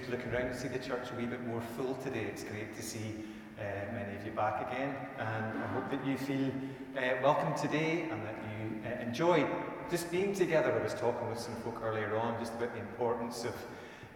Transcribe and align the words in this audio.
good 0.00 0.10
looking 0.10 0.32
around 0.32 0.46
and 0.46 0.56
see 0.56 0.68
the 0.68 0.78
church 0.78 1.08
a 1.12 1.16
wee 1.16 1.26
bit 1.26 1.46
more 1.46 1.60
full 1.76 1.94
today. 1.96 2.24
It's 2.24 2.44
great 2.44 2.74
to 2.76 2.82
see 2.82 3.24
uh, 3.58 3.62
many 3.92 4.16
of 4.16 4.24
you 4.24 4.32
back 4.32 4.70
again, 4.70 4.94
and 5.18 5.62
I 5.62 5.66
hope 5.68 5.90
that 5.90 6.06
you 6.06 6.16
feel 6.16 6.50
uh, 6.96 7.20
welcome 7.22 7.54
today 7.60 8.08
and 8.10 8.22
that 8.24 8.36
you 8.48 8.80
uh, 8.86 9.02
enjoy 9.02 9.46
just 9.90 10.10
being 10.10 10.34
together. 10.34 10.72
I 10.78 10.82
was 10.82 10.94
talking 10.94 11.28
with 11.28 11.38
some 11.38 11.54
folk 11.56 11.82
earlier 11.82 12.16
on 12.16 12.38
just 12.38 12.54
about 12.54 12.72
the 12.72 12.80
importance 12.80 13.44
of 13.44 13.54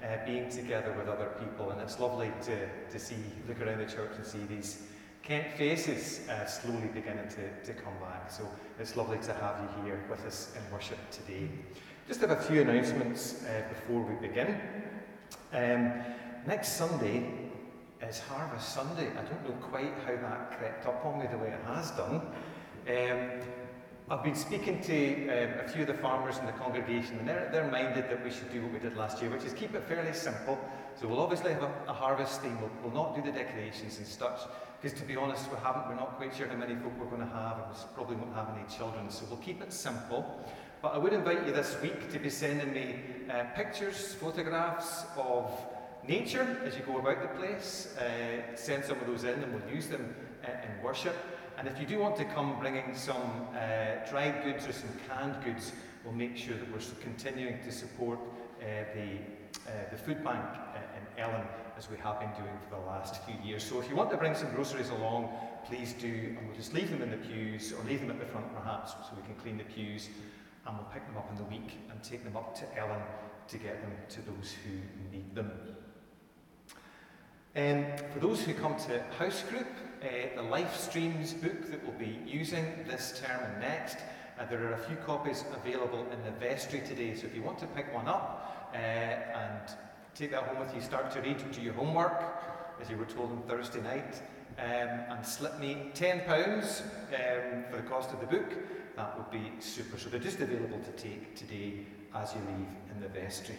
uh, 0.03 0.25
being 0.25 0.49
together 0.49 0.95
with 0.97 1.09
other 1.09 1.31
people, 1.39 1.71
and 1.71 1.81
it's 1.81 2.01
lovely 2.01 2.33
to, 2.45 2.67
to 2.91 2.99
see, 2.99 3.17
look 3.47 3.61
around 3.61 3.79
the 3.79 3.93
church 3.93 4.13
and 4.17 4.25
see 4.25 4.45
these 4.49 4.83
Kent 5.23 5.53
faces 5.57 6.29
uh, 6.29 6.47
slowly 6.47 6.89
beginning 6.93 7.29
to, 7.29 7.51
to 7.65 7.73
come 7.81 7.95
back. 8.01 8.31
So 8.31 8.47
it's 8.79 8.97
lovely 8.97 9.19
to 9.19 9.33
have 9.35 9.57
you 9.63 9.85
here 9.85 10.05
with 10.11 10.25
us 10.27 10.55
in 10.55 10.73
worship 10.73 10.99
today. 11.11 11.49
Just 12.07 12.21
have 12.21 12.31
a 12.31 12.37
few 12.37 12.61
announcements 12.61 13.43
uh, 13.45 13.63
before 13.69 14.03
we 14.03 14.15
begin. 14.27 14.61
Um, 15.53 15.93
next 16.47 16.73
Sunday 16.73 17.31
is 18.03 18.19
Harvest 18.21 18.75
Sunday. 18.75 19.09
I 19.11 19.23
don't 19.23 19.49
know 19.49 19.57
quite 19.63 19.95
how 20.05 20.17
that 20.17 20.59
crept 20.59 20.87
up 20.87 21.05
on 21.05 21.21
me 21.21 21.27
the 21.31 21.39
way 21.39 21.49
it 21.49 21.61
has 21.67 21.91
done. 21.93 22.23
Um, 22.89 23.41
I've 24.11 24.23
been 24.23 24.35
speaking 24.35 24.83
to 24.83 25.29
um, 25.29 25.61
a 25.65 25.69
few 25.69 25.81
of 25.81 25.87
the 25.87 25.95
farmers 25.95 26.37
in 26.37 26.45
the 26.45 26.53
congregation, 26.53 27.19
and 27.19 27.27
they're, 27.27 27.49
they're 27.51 27.71
minded 27.71 28.11
that 28.11 28.23
we 28.23 28.31
should 28.31 28.53
do 28.53 28.61
what 28.63 28.73
we 28.73 28.79
did 28.79 28.99
last 28.99 29.23
year, 29.23 29.31
which 29.31 29.45
is 29.45 29.55
keep 29.55 29.75
it 29.75 29.83
fairly 29.89 30.13
simple. 30.13 30.59
So 30.95 31.09
we'll 31.09 31.21
obviously 31.21 31.55
have 31.55 31.63
a, 31.63 31.73
a 31.89 31.93
harvest 31.95 32.43
theme. 32.43 32.61
We'll, 32.61 32.71
we'll, 32.83 32.93
not 32.93 33.17
do 33.17 33.23
the 33.23 33.33
decorations 33.33 33.97
and 33.97 34.07
such, 34.07 34.41
because 34.81 34.99
to 35.01 35.07
be 35.07 35.17
honest, 35.17 35.51
we 35.51 35.57
haven't. 35.57 35.89
We're 35.89 35.95
not 35.95 36.19
quite 36.19 36.37
sure 36.37 36.47
how 36.47 36.57
many 36.57 36.75
folk 36.75 36.93
we're 36.99 37.07
going 37.07 37.27
to 37.27 37.35
have, 37.35 37.57
and 37.59 37.67
we 37.69 37.95
probably 37.95 38.17
won't 38.17 38.35
have 38.35 38.51
any 38.55 38.65
children. 38.69 39.09
So 39.09 39.25
we'll 39.31 39.39
keep 39.39 39.63
it 39.63 39.73
simple. 39.73 40.45
But 40.85 40.97
I 40.97 40.99
would 40.99 41.15
invite 41.15 41.47
you 41.47 41.53
this 41.55 41.81
week 41.81 42.13
to 42.13 42.19
be 42.19 42.29
sending 42.29 42.71
me 42.75 42.97
uh, 43.31 43.45
pictures, 43.57 44.13
photographs 44.21 45.07
of 45.17 45.51
nature 46.07 46.47
as 46.63 46.77
you 46.77 46.83
go 46.83 46.99
about 46.99 47.23
the 47.23 47.39
place. 47.39 47.97
Uh, 47.97 48.55
send 48.55 48.85
some 48.85 49.01
of 49.01 49.07
those 49.07 49.25
in 49.25 49.43
and 49.43 49.55
we'll 49.55 49.75
use 49.75 49.87
them 49.87 50.15
uh, 50.45 50.51
in 50.51 50.85
worship. 50.85 51.17
And 51.57 51.67
if 51.69 51.81
you 51.81 51.87
do 51.87 51.99
want 52.01 52.17
to 52.17 52.27
come 52.27 52.61
bringing 52.61 52.95
some 52.95 53.47
uh, 53.55 54.07
dried 54.11 54.45
goods 54.45 54.69
or 54.69 54.73
some 54.73 54.91
canned 55.09 55.43
goods, 55.43 55.73
we'll 56.05 56.13
make 56.13 56.37
sure 56.37 56.55
that 56.55 56.71
we're 56.71 56.85
continuing 57.01 57.63
to 57.63 57.73
support 57.73 58.19
uh, 58.61 58.65
the, 58.95 59.09
the 59.91 59.97
food 59.97 60.23
bank 60.23 60.45
in 60.99 61.23
Ellon 61.23 61.47
as 61.79 61.89
we 61.89 61.97
have 61.97 62.21
been 62.21 62.33
doing 62.33 62.59
for 62.69 62.79
the 62.79 62.87
last 62.87 63.25
few 63.25 63.37
years. 63.43 63.65
So 63.65 63.81
if 63.81 63.89
you 63.89 63.97
want 63.97 64.11
to 64.11 64.19
bring 64.19 64.35
some 64.35 64.51
groceries 64.51 64.91
along, 64.91 65.31
please 65.65 65.95
do, 65.95 66.35
and 66.37 66.47
we'll 66.47 66.57
just 66.57 66.75
leave 66.75 66.91
them 66.91 67.01
in 67.01 67.11
the 67.11 67.17
pews 67.17 67.73
or 67.73 67.83
leave 67.85 68.01
them 68.01 68.11
at 68.11 68.21
the 68.21 68.27
front 68.27 68.55
perhaps 68.55 68.93
so 68.93 69.17
we 69.17 69.23
can 69.23 69.35
clean 69.37 69.57
the 69.57 69.65
pews 69.65 70.11
and 70.67 70.77
we'll 70.77 70.87
pick 70.87 71.07
them 71.07 71.17
up 71.17 71.29
in 71.31 71.37
the 71.37 71.45
week 71.45 71.79
and 71.91 72.03
take 72.03 72.25
them 72.25 72.37
up 72.37 72.55
to 72.57 72.79
Ellon 72.79 73.03
to 73.49 73.59
get 73.59 73.81
them 73.83 73.93
to 74.09 74.23
those 74.23 74.55
who 74.65 75.17
need 75.17 75.35
them. 75.35 75.51
Um, 77.57 77.87
for 78.13 78.19
those 78.21 78.41
who 78.43 78.55
come 78.55 78.77
to 78.77 79.03
house 79.19 79.43
group, 79.43 79.69
uh, 80.03 80.37
the 80.37 80.43
Life 80.43 80.77
Streams 80.77 81.35
book 81.35 81.71
that 81.71 81.85
we'll 81.85 81.99
be 81.99 82.19
using 82.27 82.85
this 82.89 83.23
term 83.25 83.41
and 83.45 83.61
next, 83.61 83.99
uh, 84.39 84.45
there 84.47 84.67
are 84.67 84.73
a 84.73 84.79
few 84.79 84.97
copies 84.97 85.45
available 85.55 86.05
in 86.11 86.23
the 86.25 86.33
vestry 86.33 86.81
today. 86.81 87.15
So 87.15 87.27
if 87.27 87.35
you 87.35 87.43
want 87.43 87.59
to 87.61 87.67
pick 87.69 87.95
one 87.95 88.09
up 88.09 88.71
uh, 88.75 88.77
and 88.77 89.77
take 90.15 90.33
that 90.33 90.45
home 90.45 90.59
with 90.59 90.75
you, 90.75 90.81
start 90.81 91.11
to 91.13 91.21
read, 91.21 91.39
do 91.53 91.61
your 91.61 91.75
homework, 91.75 92.23
as 92.81 92.91
you 92.91 92.97
were 92.97 93.05
told 93.05 93.31
on 93.31 93.43
Thursday 93.43 93.81
night, 93.83 94.21
um, 94.59 95.17
and 95.17 95.25
slip 95.25 95.59
me 95.61 95.91
£10 95.95 96.81
um, 96.81 97.65
for 97.71 97.77
the 97.77 97.89
cost 97.89 98.13
of 98.13 98.21
the 98.21 98.27
book 98.27 98.53
that 98.97 99.17
would 99.17 99.31
be 99.31 99.53
super. 99.61 99.99
So 99.99 100.09
they're 100.09 100.21
just 100.21 100.41
available 100.41 100.79
to 100.79 100.91
take 100.93 101.35
today 101.35 101.81
as 102.15 102.35
you 102.35 102.41
leave 102.41 102.69
in 102.95 103.01
the 103.01 103.09
vestry. 103.09 103.57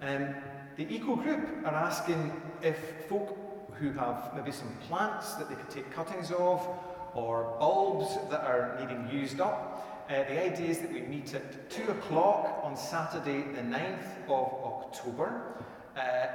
Um, 0.00 0.34
the 0.76 0.92
Eco 0.92 1.16
Group 1.16 1.64
are 1.64 1.74
asking 1.74 2.32
if 2.62 2.76
folk 3.08 3.38
who 3.74 3.92
have 3.92 4.32
maybe 4.34 4.50
some 4.50 4.74
plants 4.88 5.34
that 5.34 5.48
they 5.48 5.54
could 5.54 5.70
take 5.70 5.90
cuttings 5.92 6.30
of 6.30 6.66
or 7.14 7.56
bulbs 7.58 8.16
that 8.30 8.40
are 8.44 8.78
needing 8.80 9.08
used 9.10 9.40
up. 9.40 10.06
Uh, 10.08 10.24
the 10.24 10.44
idea 10.44 10.68
is 10.68 10.78
that 10.78 10.92
we 10.92 11.00
meet 11.02 11.34
at 11.34 11.70
2 11.70 11.90
o'clock 11.90 12.60
on 12.64 12.76
Saturday, 12.76 13.42
the 13.54 13.60
9th 13.60 14.24
of 14.28 14.54
October, 14.64 15.54
uh, 15.96 16.26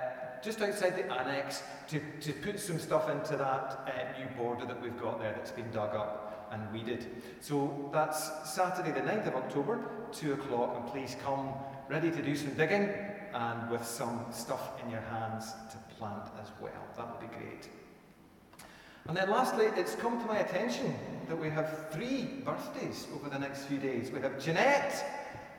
just 0.41 0.61
outside 0.61 0.95
the 0.95 1.11
annex, 1.11 1.63
to, 1.87 1.99
to 2.21 2.31
put 2.33 2.59
some 2.59 2.79
stuff 2.79 3.09
into 3.09 3.35
that 3.35 3.79
uh, 3.87 4.19
new 4.19 4.27
border 4.37 4.65
that 4.65 4.81
we've 4.81 4.99
got 4.99 5.19
there 5.19 5.33
that's 5.33 5.51
been 5.51 5.69
dug 5.71 5.95
up 5.95 6.26
and 6.51 6.71
we 6.71 6.83
did. 6.83 7.05
So 7.41 7.89
that's 7.93 8.49
Saturday, 8.49 8.91
the 8.91 9.01
9th 9.01 9.27
of 9.27 9.35
October, 9.35 9.89
2 10.11 10.33
o'clock, 10.33 10.75
and 10.77 10.87
please 10.91 11.15
come 11.23 11.53
ready 11.89 12.11
to 12.11 12.21
do 12.21 12.35
some 12.35 12.53
digging 12.55 12.89
and 13.33 13.69
with 13.69 13.85
some 13.85 14.25
stuff 14.31 14.81
in 14.83 14.89
your 14.89 15.01
hands 15.01 15.53
to 15.71 15.77
plant 15.97 16.29
as 16.41 16.49
well. 16.61 16.71
That 16.95 17.09
would 17.09 17.29
be 17.29 17.37
great. 17.37 17.67
And 19.07 19.15
then 19.15 19.29
lastly, 19.29 19.67
it's 19.77 19.95
come 19.95 20.19
to 20.19 20.25
my 20.25 20.39
attention 20.39 20.93
that 21.29 21.37
we 21.37 21.49
have 21.49 21.89
three 21.91 22.41
birthdays 22.43 23.07
over 23.15 23.29
the 23.29 23.39
next 23.39 23.63
few 23.63 23.77
days. 23.77 24.11
We 24.11 24.19
have 24.19 24.39
Jeanette, 24.43 25.05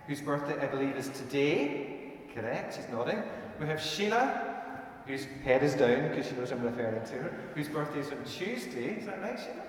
whose 0.06 0.20
birthday 0.20 0.59
I 0.60 0.66
believe 0.66 0.97
is 0.97 1.09
today. 1.10 2.12
Correct, 2.34 2.76
she's 2.76 2.88
nodding. 2.91 3.22
We 3.59 3.66
have 3.66 3.81
Sheila, 3.81 4.59
whose 5.06 5.25
head 5.44 5.62
is 5.62 5.75
down 5.75 6.10
because 6.10 6.28
she 6.28 6.34
knows 6.37 6.53
I'm 6.53 6.62
referring 6.62 7.05
to 7.06 7.15
her, 7.15 7.32
whose 7.55 7.69
birthday 7.69 8.00
is 8.00 8.10
on 8.10 8.22
Tuesday. 8.25 8.99
Is 8.99 9.06
that 9.06 9.22
right, 9.22 9.38
Sheila? 9.38 9.62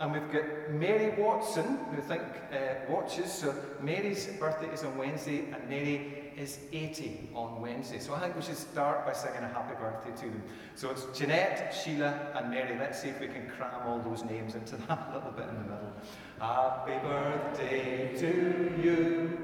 And 0.00 0.12
we've 0.12 0.32
got 0.32 0.70
Mary 0.72 1.14
Watson, 1.20 1.78
who 1.90 1.98
I 1.98 2.00
think 2.00 2.22
uh, 2.52 2.90
watches. 2.92 3.32
So 3.32 3.54
Mary's 3.80 4.26
birthday 4.26 4.68
is 4.72 4.82
on 4.82 4.98
Wednesday, 4.98 5.44
and 5.52 5.68
Mary 5.68 6.32
is 6.36 6.58
80 6.72 7.30
on 7.34 7.60
Wednesday. 7.60 8.00
So 8.00 8.12
I 8.14 8.20
think 8.20 8.34
we 8.34 8.42
should 8.42 8.56
start 8.56 9.06
by 9.06 9.12
singing 9.12 9.44
a 9.44 9.48
happy 9.48 9.74
birthday 9.74 10.10
to 10.22 10.30
them. 10.30 10.42
So 10.74 10.90
it's 10.90 11.06
Jeanette, 11.16 11.74
Sheila, 11.74 12.32
and 12.34 12.50
Mary. 12.50 12.76
Let's 12.78 13.00
see 13.00 13.08
if 13.08 13.20
we 13.20 13.28
can 13.28 13.48
cram 13.56 13.86
all 13.86 14.00
those 14.00 14.24
names 14.24 14.56
into 14.56 14.76
that 14.88 15.14
little 15.14 15.30
bit 15.30 15.48
in 15.48 15.54
the 15.54 15.62
middle. 15.62 15.92
Happy 16.40 16.98
birthday 17.06 18.16
to 18.18 18.82
you. 18.82 19.38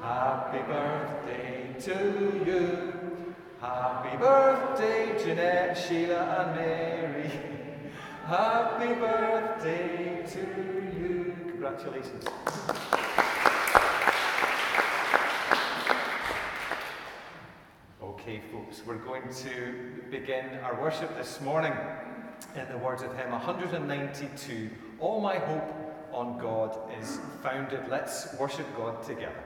Happy 0.00 0.58
birthday 0.66 1.74
to 1.78 2.42
you. 2.44 2.92
Happy 3.60 4.16
birthday, 4.16 5.24
Jeanette, 5.24 5.78
Sheila, 5.78 6.44
and 6.44 6.56
Mary. 6.56 7.30
Happy 8.26 8.94
birthday 8.94 10.24
to 10.30 10.38
you. 10.96 11.34
Congratulations. 11.48 12.24
Okay, 18.00 18.40
folks, 18.52 18.82
we're 18.86 18.94
going 18.98 19.24
to 19.34 19.74
begin 20.10 20.58
our 20.62 20.80
worship 20.80 21.16
this 21.16 21.40
morning 21.40 21.72
in 22.54 22.68
the 22.70 22.78
words 22.78 23.02
of 23.02 23.14
hymn 23.16 23.32
192 23.32 24.70
All 25.00 25.20
my 25.20 25.38
hope 25.38 26.08
on 26.12 26.38
God 26.38 26.78
is 27.00 27.18
founded. 27.42 27.88
Let's 27.90 28.32
worship 28.38 28.66
God 28.76 29.02
together. 29.02 29.42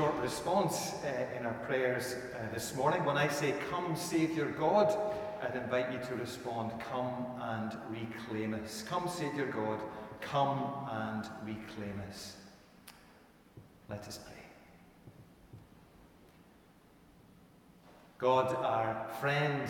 Short 0.00 0.16
response 0.22 0.94
uh, 1.04 1.38
in 1.38 1.44
our 1.44 1.52
prayers 1.66 2.14
uh, 2.34 2.54
this 2.54 2.74
morning. 2.74 3.04
When 3.04 3.18
I 3.18 3.28
say, 3.28 3.52
Come, 3.68 3.94
Saviour 3.94 4.46
God, 4.46 4.98
I'd 5.42 5.54
invite 5.54 5.92
you 5.92 5.98
to 5.98 6.14
respond, 6.14 6.72
Come 6.90 7.26
and 7.38 7.76
reclaim 7.90 8.54
us. 8.54 8.82
Come, 8.88 9.06
Saviour 9.10 9.48
God, 9.48 9.78
come 10.22 10.72
and 10.90 11.28
reclaim 11.44 12.00
us. 12.08 12.36
Let 13.90 14.08
us 14.08 14.18
pray. 14.24 14.42
God, 18.16 18.54
our 18.54 19.06
friend 19.20 19.68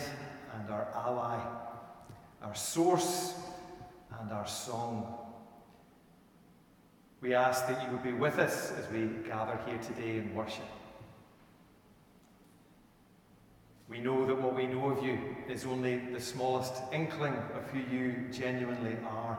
and 0.55 0.69
our 0.69 0.87
ally, 0.95 1.41
our 2.41 2.55
source 2.55 3.33
and 4.21 4.31
our 4.31 4.47
song. 4.47 5.13
We 7.21 7.35
ask 7.35 7.67
that 7.67 7.83
you 7.83 7.91
would 7.91 8.03
be 8.03 8.13
with 8.13 8.39
us 8.39 8.71
as 8.71 8.91
we 8.91 9.05
gather 9.27 9.59
here 9.67 9.77
today 9.77 10.17
in 10.17 10.33
worship. 10.33 10.65
We 13.87 13.99
know 13.99 14.25
that 14.25 14.41
what 14.41 14.55
we 14.55 14.65
know 14.65 14.89
of 14.89 15.03
you 15.03 15.19
is 15.47 15.65
only 15.65 15.97
the 15.97 16.19
smallest 16.19 16.73
inkling 16.91 17.35
of 17.53 17.69
who 17.69 17.79
you 17.95 18.27
genuinely 18.31 18.97
are. 19.07 19.37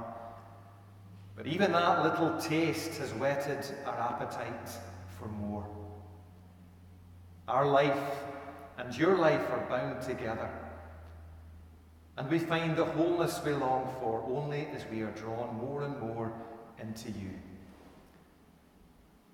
But 1.34 1.48
even 1.48 1.72
that 1.72 2.04
little 2.04 2.40
taste 2.40 2.98
has 2.98 3.12
whetted 3.14 3.64
our 3.84 3.98
appetite 3.98 4.70
for 5.18 5.26
more. 5.26 5.66
Our 7.48 7.66
life 7.66 7.98
and 8.78 8.94
your 8.96 9.16
life 9.18 9.50
are 9.50 9.66
bound 9.68 10.02
together. 10.02 10.50
And 12.16 12.30
we 12.30 12.38
find 12.38 12.76
the 12.76 12.84
wholeness 12.84 13.40
we 13.44 13.54
long 13.54 13.92
for 13.98 14.22
only 14.28 14.68
as 14.72 14.84
we 14.88 15.00
are 15.00 15.10
drawn 15.12 15.56
more 15.56 15.82
and 15.82 15.98
more 15.98 16.32
into 16.78 17.10
you. 17.10 17.30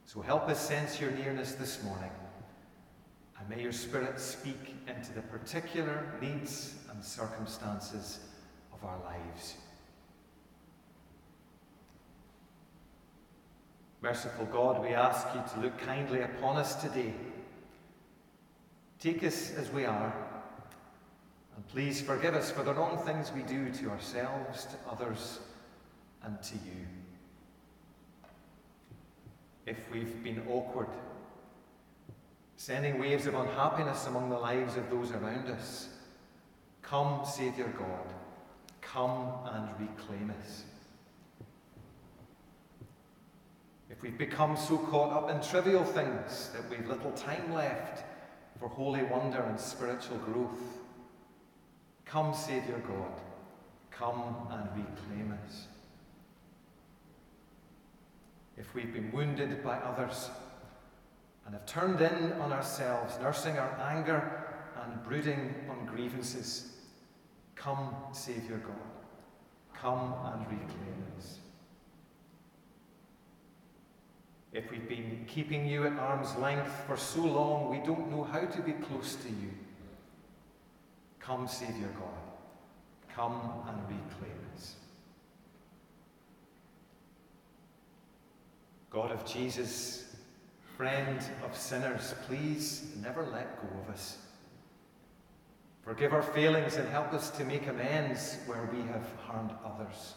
So 0.08 0.22
help 0.22 0.48
us 0.48 0.58
sense 0.58 0.98
your 0.98 1.10
nearness 1.10 1.52
this 1.52 1.84
morning. 1.84 2.10
And 3.38 3.46
may 3.46 3.60
your 3.62 3.72
Spirit 3.72 4.18
speak 4.18 4.74
into 4.86 5.12
the 5.12 5.20
particular 5.20 6.14
needs 6.22 6.76
and 6.90 7.04
circumstances 7.04 8.20
of 8.72 8.82
our 8.88 8.98
lives. 9.04 9.56
Merciful 14.00 14.46
God, 14.46 14.80
we 14.80 14.94
ask 14.94 15.26
you 15.34 15.42
to 15.52 15.60
look 15.60 15.78
kindly 15.78 16.22
upon 16.22 16.56
us 16.56 16.76
today. 16.76 17.12
Take 18.98 19.22
us 19.24 19.52
as 19.56 19.70
we 19.70 19.84
are, 19.84 20.14
and 21.54 21.68
please 21.68 22.00
forgive 22.00 22.32
us 22.32 22.50
for 22.50 22.62
the 22.62 22.72
wrong 22.72 22.96
things 23.04 23.30
we 23.30 23.42
do 23.42 23.68
to 23.72 23.90
ourselves, 23.90 24.64
to 24.64 24.90
others, 24.90 25.40
and 26.22 26.42
to 26.44 26.54
you 26.54 26.97
if 29.68 29.76
we've 29.92 30.22
been 30.24 30.42
awkward, 30.48 30.88
sending 32.56 32.98
waves 32.98 33.26
of 33.26 33.34
unhappiness 33.34 34.06
among 34.06 34.30
the 34.30 34.38
lives 34.38 34.76
of 34.76 34.88
those 34.88 35.10
around 35.12 35.48
us. 35.48 35.90
Come, 36.80 37.24
Saviour 37.26 37.68
God, 37.78 38.14
come 38.80 39.28
and 39.52 39.68
reclaim 39.78 40.32
us. 40.40 40.64
If 43.90 44.02
we've 44.02 44.16
become 44.16 44.56
so 44.56 44.78
caught 44.78 45.12
up 45.12 45.30
in 45.30 45.46
trivial 45.46 45.84
things 45.84 46.50
that 46.54 46.68
we've 46.70 46.88
little 46.88 47.12
time 47.12 47.52
left 47.52 48.04
for 48.58 48.68
holy 48.68 49.02
wonder 49.02 49.42
and 49.42 49.60
spiritual 49.60 50.16
growth, 50.18 50.78
come, 52.06 52.32
Saviour 52.32 52.78
God, 52.78 53.20
come 53.90 54.48
and 54.50 54.68
reclaim 54.74 55.38
us 55.44 55.66
if 58.58 58.74
we've 58.74 58.92
been 58.92 59.10
wounded 59.12 59.62
by 59.62 59.76
others 59.78 60.30
and 61.46 61.54
have 61.54 61.66
turned 61.66 62.00
in 62.00 62.32
on 62.40 62.52
ourselves, 62.52 63.18
nursing 63.22 63.56
our 63.58 63.80
anger 63.80 64.44
and 64.82 65.02
brooding 65.04 65.54
on 65.70 65.86
grievances, 65.86 66.72
come, 67.54 67.94
Saviour 68.12 68.58
God, 68.58 68.76
come 69.74 70.14
and 70.32 70.40
reclaim 70.46 71.04
us. 71.16 71.38
If 74.52 74.70
we've 74.70 74.88
been 74.88 75.24
keeping 75.28 75.66
you 75.66 75.86
at 75.86 75.92
arm's 75.92 76.34
length 76.36 76.72
for 76.86 76.96
so 76.96 77.20
long 77.20 77.70
we 77.70 77.78
don't 77.86 78.10
know 78.10 78.24
how 78.24 78.40
to 78.40 78.62
be 78.62 78.72
close 78.72 79.14
to 79.16 79.28
you, 79.28 79.52
come, 81.20 81.46
Saviour 81.46 81.90
God, 81.98 83.14
come 83.14 83.40
and 83.68 83.78
reclaim 83.82 84.38
us. 84.54 84.74
God 88.98 89.12
of 89.12 89.24
Jesus, 89.24 90.16
friend 90.76 91.20
of 91.44 91.56
sinners, 91.56 92.16
please 92.26 92.96
never 93.00 93.22
let 93.26 93.62
go 93.62 93.68
of 93.78 93.94
us. 93.94 94.18
Forgive 95.84 96.12
our 96.12 96.22
failings 96.22 96.74
and 96.74 96.88
help 96.88 97.14
us 97.14 97.30
to 97.30 97.44
make 97.44 97.68
amends 97.68 98.38
where 98.46 98.68
we 98.72 98.80
have 98.88 99.06
harmed 99.24 99.52
others. 99.64 100.14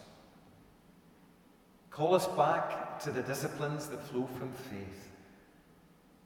Call 1.92 2.16
us 2.16 2.26
back 2.30 3.00
to 3.02 3.12
the 3.12 3.22
disciplines 3.22 3.86
that 3.86 4.02
flow 4.02 4.28
from 4.40 4.52
faith, 4.52 5.12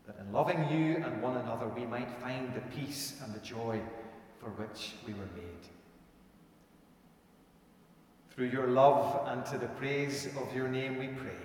that 0.07 0.15
in 0.25 0.31
loving 0.31 0.69
you 0.69 1.03
and 1.03 1.21
one 1.21 1.35
another 1.35 1.67
we 1.67 1.85
might 1.85 2.09
find 2.21 2.53
the 2.53 2.61
peace 2.73 3.19
and 3.21 3.35
the 3.35 3.45
joy 3.45 3.81
for 4.39 4.51
which 4.51 4.93
we 5.05 5.11
were 5.11 5.29
made. 5.35 5.67
Through 8.29 8.47
your 8.47 8.67
love 8.67 9.27
and 9.27 9.45
to 9.47 9.57
the 9.57 9.67
praise 9.67 10.29
of 10.37 10.55
your 10.55 10.69
name 10.69 10.97
we 10.97 11.07
pray 11.07 11.44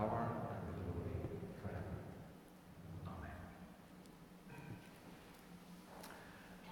power 0.00 0.30
and 0.30 0.94
glory 0.94 1.10
forever. 1.62 1.84
Amen. 3.06 3.30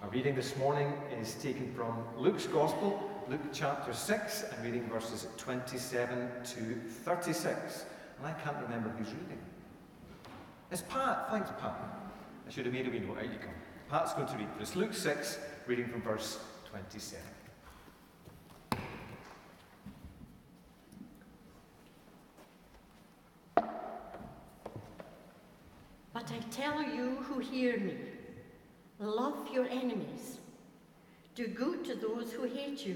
Our 0.01 0.09
reading 0.09 0.33
this 0.33 0.57
morning 0.57 0.91
is 1.21 1.35
taken 1.35 1.71
from 1.75 2.03
Luke's 2.17 2.47
Gospel, 2.47 3.07
Luke 3.29 3.53
chapter 3.53 3.93
6, 3.93 4.45
and 4.51 4.65
reading 4.65 4.89
verses 4.89 5.27
27 5.37 6.27
to 6.43 6.81
36. 7.03 7.85
And 8.17 8.25
I 8.25 8.33
can't 8.33 8.57
remember 8.63 8.89
who's 8.89 9.09
reading. 9.09 9.39
It's 10.71 10.81
Pat. 10.81 11.29
Thanks, 11.29 11.51
Pat. 11.61 11.75
I 12.47 12.51
should 12.51 12.65
have 12.65 12.73
made 12.73 12.87
a 12.87 12.89
wee 12.89 12.97
note. 12.97 13.19
Out 13.19 13.25
you 13.25 13.37
come. 13.39 13.53
Pat's 13.91 14.13
going 14.13 14.27
to 14.27 14.37
read. 14.37 14.47
It's 14.59 14.75
Luke 14.75 14.93
6, 14.93 15.37
reading 15.67 15.87
from 15.87 16.01
verse 16.01 16.39
27. 16.71 17.23
But 26.19 26.33
I 26.33 26.39
tell 26.51 26.83
hear 27.59 27.77
me 27.77 27.97
love 28.99 29.49
your 29.53 29.65
enemies, 29.65 30.37
do 31.35 31.45
good 31.47 31.83
to 31.83 31.95
those 31.95 32.31
who 32.31 32.43
hate 32.43 32.85
you, 32.85 32.95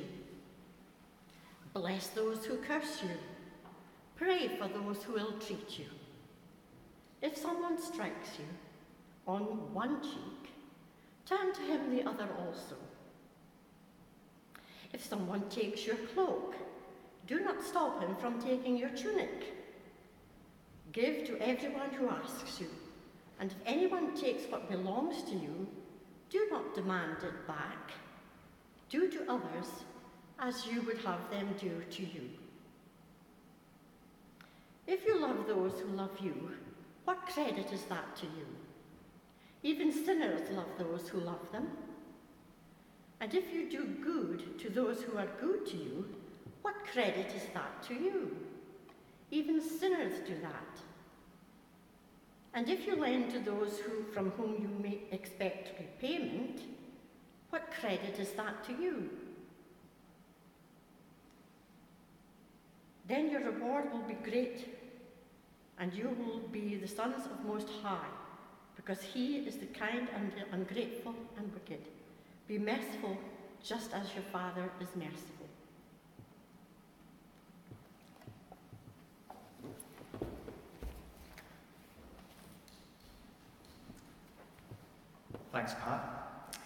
bless 1.73 2.07
those 2.07 2.45
who 2.45 2.55
curse 2.57 3.01
you, 3.03 3.17
pray 4.15 4.49
for 4.57 4.69
those 4.69 5.03
who 5.03 5.17
ill 5.17 5.33
treat 5.45 5.77
you. 5.77 5.85
If 7.21 7.37
someone 7.37 7.81
strikes 7.81 8.37
you 8.39 8.45
on 9.27 9.41
one 9.73 10.01
cheek, 10.01 10.51
turn 11.25 11.53
to 11.53 11.61
him 11.61 11.93
the 11.93 12.07
other 12.09 12.27
also. 12.39 12.75
If 14.93 15.03
someone 15.03 15.49
takes 15.49 15.85
your 15.85 15.97
cloak, 16.13 16.55
do 17.27 17.41
not 17.41 17.61
stop 17.63 18.01
him 18.01 18.15
from 18.15 18.41
taking 18.41 18.77
your 18.77 18.91
tunic. 18.91 19.53
Give 20.93 21.25
to 21.27 21.37
everyone 21.41 21.89
who 21.97 22.07
asks 22.07 22.61
you. 22.61 22.69
And 23.39 23.51
if 23.51 23.57
anyone 23.65 24.15
takes 24.15 24.49
what 24.51 24.69
belongs 24.69 25.23
to 25.23 25.31
you, 25.31 25.67
do 26.29 26.47
not 26.51 26.75
demand 26.75 27.17
it 27.23 27.47
back. 27.47 27.91
Do 28.89 29.09
to 29.09 29.31
others 29.31 29.67
as 30.39 30.65
you 30.67 30.81
would 30.83 30.97
have 30.99 31.29
them 31.29 31.55
do 31.59 31.83
to 31.89 32.01
you. 32.01 32.29
If 34.87 35.05
you 35.05 35.19
love 35.19 35.47
those 35.47 35.79
who 35.79 35.89
love 35.89 36.17
you, 36.21 36.51
what 37.05 37.25
credit 37.27 37.71
is 37.71 37.83
that 37.83 38.15
to 38.17 38.25
you? 38.25 38.45
Even 39.63 39.91
sinners 39.91 40.41
love 40.51 40.67
those 40.77 41.07
who 41.07 41.19
love 41.19 41.51
them. 41.51 41.69
And 43.21 43.33
if 43.33 43.53
you 43.53 43.69
do 43.69 43.85
good 44.03 44.59
to 44.59 44.69
those 44.69 45.01
who 45.01 45.17
are 45.17 45.29
good 45.39 45.65
to 45.67 45.77
you, 45.77 46.05
what 46.61 46.75
credit 46.91 47.31
is 47.35 47.43
that 47.53 47.81
to 47.83 47.93
you? 47.93 48.35
Even 49.31 49.61
sinners 49.61 50.13
do 50.27 50.35
that. 50.41 50.81
And 52.53 52.69
if 52.69 52.85
you 52.85 52.95
lend 52.95 53.31
to 53.31 53.39
those 53.39 53.79
who, 53.79 54.03
from 54.13 54.29
whom 54.31 54.61
you 54.61 54.69
may 54.81 54.99
expect 55.11 55.79
repayment, 55.79 56.61
what 57.49 57.71
credit 57.79 58.19
is 58.19 58.31
that 58.33 58.63
to 58.65 58.73
you? 58.73 59.09
Then 63.07 63.29
your 63.29 63.41
reward 63.41 63.91
will 63.91 64.03
be 64.03 64.13
great, 64.13 64.77
and 65.79 65.93
you 65.93 66.15
will 66.19 66.39
be 66.51 66.75
the 66.75 66.87
sons 66.87 67.25
of 67.25 67.45
Most 67.45 67.67
High, 67.81 68.07
because 68.75 69.01
He 69.01 69.37
is 69.37 69.57
the 69.57 69.65
kind 69.65 70.07
and 70.15 70.31
ungrateful 70.51 71.15
and 71.37 71.51
wicked. 71.53 71.81
Be 72.47 72.57
merciful, 72.57 73.17
just 73.63 73.93
as 73.93 74.13
your 74.13 74.23
Father 74.31 74.69
is 74.79 74.89
merciful. 74.95 75.42
Thanks, 85.53 85.75
Pat. 85.85 86.57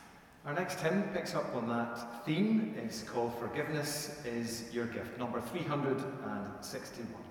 Our 0.45 0.53
next 0.53 0.79
hymn 0.79 1.03
picks 1.13 1.35
up 1.35 1.53
on 1.53 1.67
that 1.67 2.25
theme. 2.25 2.73
It's 2.81 3.03
called 3.03 3.37
Forgiveness 3.37 4.21
is 4.25 4.73
Your 4.73 4.85
Gift, 4.85 5.19
number 5.19 5.41
361. 5.41 7.26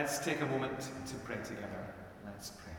Let's 0.00 0.20
take 0.20 0.40
a 0.40 0.46
moment 0.46 0.78
to 0.78 1.14
pray 1.24 1.38
together. 1.44 1.92
Let's 2.24 2.50
pray. 2.50 2.72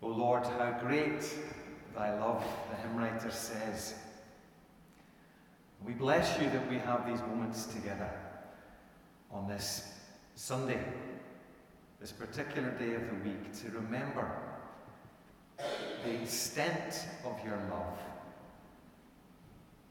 O 0.00 0.08
Lord, 0.08 0.44
how 0.44 0.78
great 0.80 1.30
thy 1.94 2.18
love, 2.18 2.42
the 2.70 2.76
hymn 2.76 2.96
writer 2.96 3.30
says. 3.30 3.96
We 5.84 5.92
bless 5.92 6.40
you 6.40 6.48
that 6.48 6.70
we 6.70 6.78
have 6.78 7.06
these 7.06 7.20
moments 7.20 7.66
together 7.66 8.10
on 9.30 9.46
this 9.46 9.92
Sunday, 10.36 10.82
this 12.00 12.12
particular 12.12 12.70
day 12.70 12.94
of 12.94 13.02
the 13.08 13.28
week, 13.28 13.52
to 13.60 13.70
remember 13.72 14.38
the 15.58 16.14
extent 16.22 17.06
of 17.26 17.44
your 17.44 17.58
love 17.70 17.98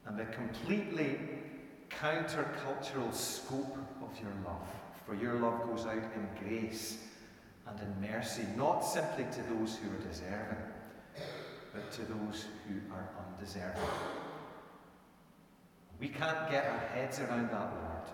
and 0.05 0.17
the 0.17 0.25
completely 0.25 1.19
countercultural 1.89 3.13
scope 3.13 3.77
of 4.01 4.19
your 4.19 4.31
love. 4.45 4.67
For 5.05 5.15
your 5.15 5.35
love 5.35 5.63
goes 5.67 5.85
out 5.85 5.93
in 5.93 6.27
grace 6.43 6.97
and 7.67 7.79
in 7.79 8.11
mercy, 8.11 8.45
not 8.55 8.81
simply 8.81 9.25
to 9.25 9.41
those 9.53 9.77
who 9.77 9.89
are 9.89 10.09
deserving, 10.09 10.57
but 11.73 11.91
to 11.91 12.01
those 12.01 12.45
who 12.67 12.93
are 12.93 13.09
undeserving. 13.27 13.81
We 15.99 16.09
can't 16.09 16.49
get 16.51 16.65
our 16.65 16.79
heads 16.93 17.19
around 17.19 17.49
that, 17.51 17.71
Lord. 17.73 18.09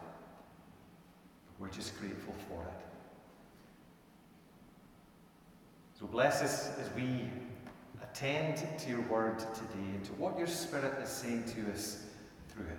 We're 1.60 1.70
just 1.70 2.00
grateful 2.00 2.36
for 2.48 2.64
it. 2.64 2.86
So 6.00 6.08
bless 6.08 6.42
us 6.42 6.72
as 6.80 6.90
we 6.96 7.30
attend 8.02 8.58
to 8.80 8.90
your 8.90 9.02
word 9.02 9.40
today 9.40 9.90
and 9.94 10.04
to 10.06 10.12
what 10.14 10.38
your 10.38 10.48
Spirit 10.48 11.02
is 11.02 11.10
saying 11.10 11.44
to 11.46 11.72
us 11.72 12.04
through 12.50 12.66
it. 12.66 12.78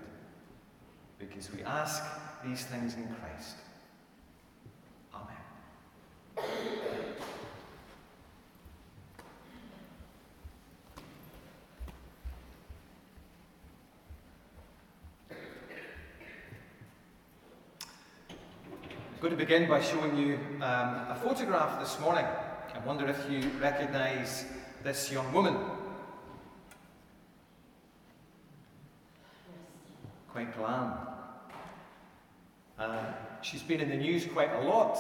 Because 1.19 1.53
we 1.53 1.63
ask 1.63 2.03
these 2.45 2.65
things 2.65 2.95
in 2.95 3.07
Christ. 3.15 3.57
Amen. 5.15 5.37
I'm 19.15 19.21
going 19.21 19.31
to 19.31 19.37
begin 19.37 19.69
by 19.69 19.81
showing 19.81 20.17
you 20.17 20.35
um, 20.57 21.07
a 21.09 21.17
photograph 21.23 21.79
this 21.79 22.01
morning. 22.01 22.27
I 22.75 22.79
wonder 22.85 23.07
if 23.07 23.31
you 23.31 23.49
recognise 23.61 24.47
this 24.83 25.13
young 25.13 25.33
woman. 25.33 25.57
Quite 30.33 30.57
glam. 30.57 30.93
Uh, 32.79 33.05
she's 33.43 33.63
been 33.63 33.81
in 33.81 33.89
the 33.89 33.97
news 33.97 34.27
quite 34.27 34.53
a 34.53 34.61
lot 34.63 34.99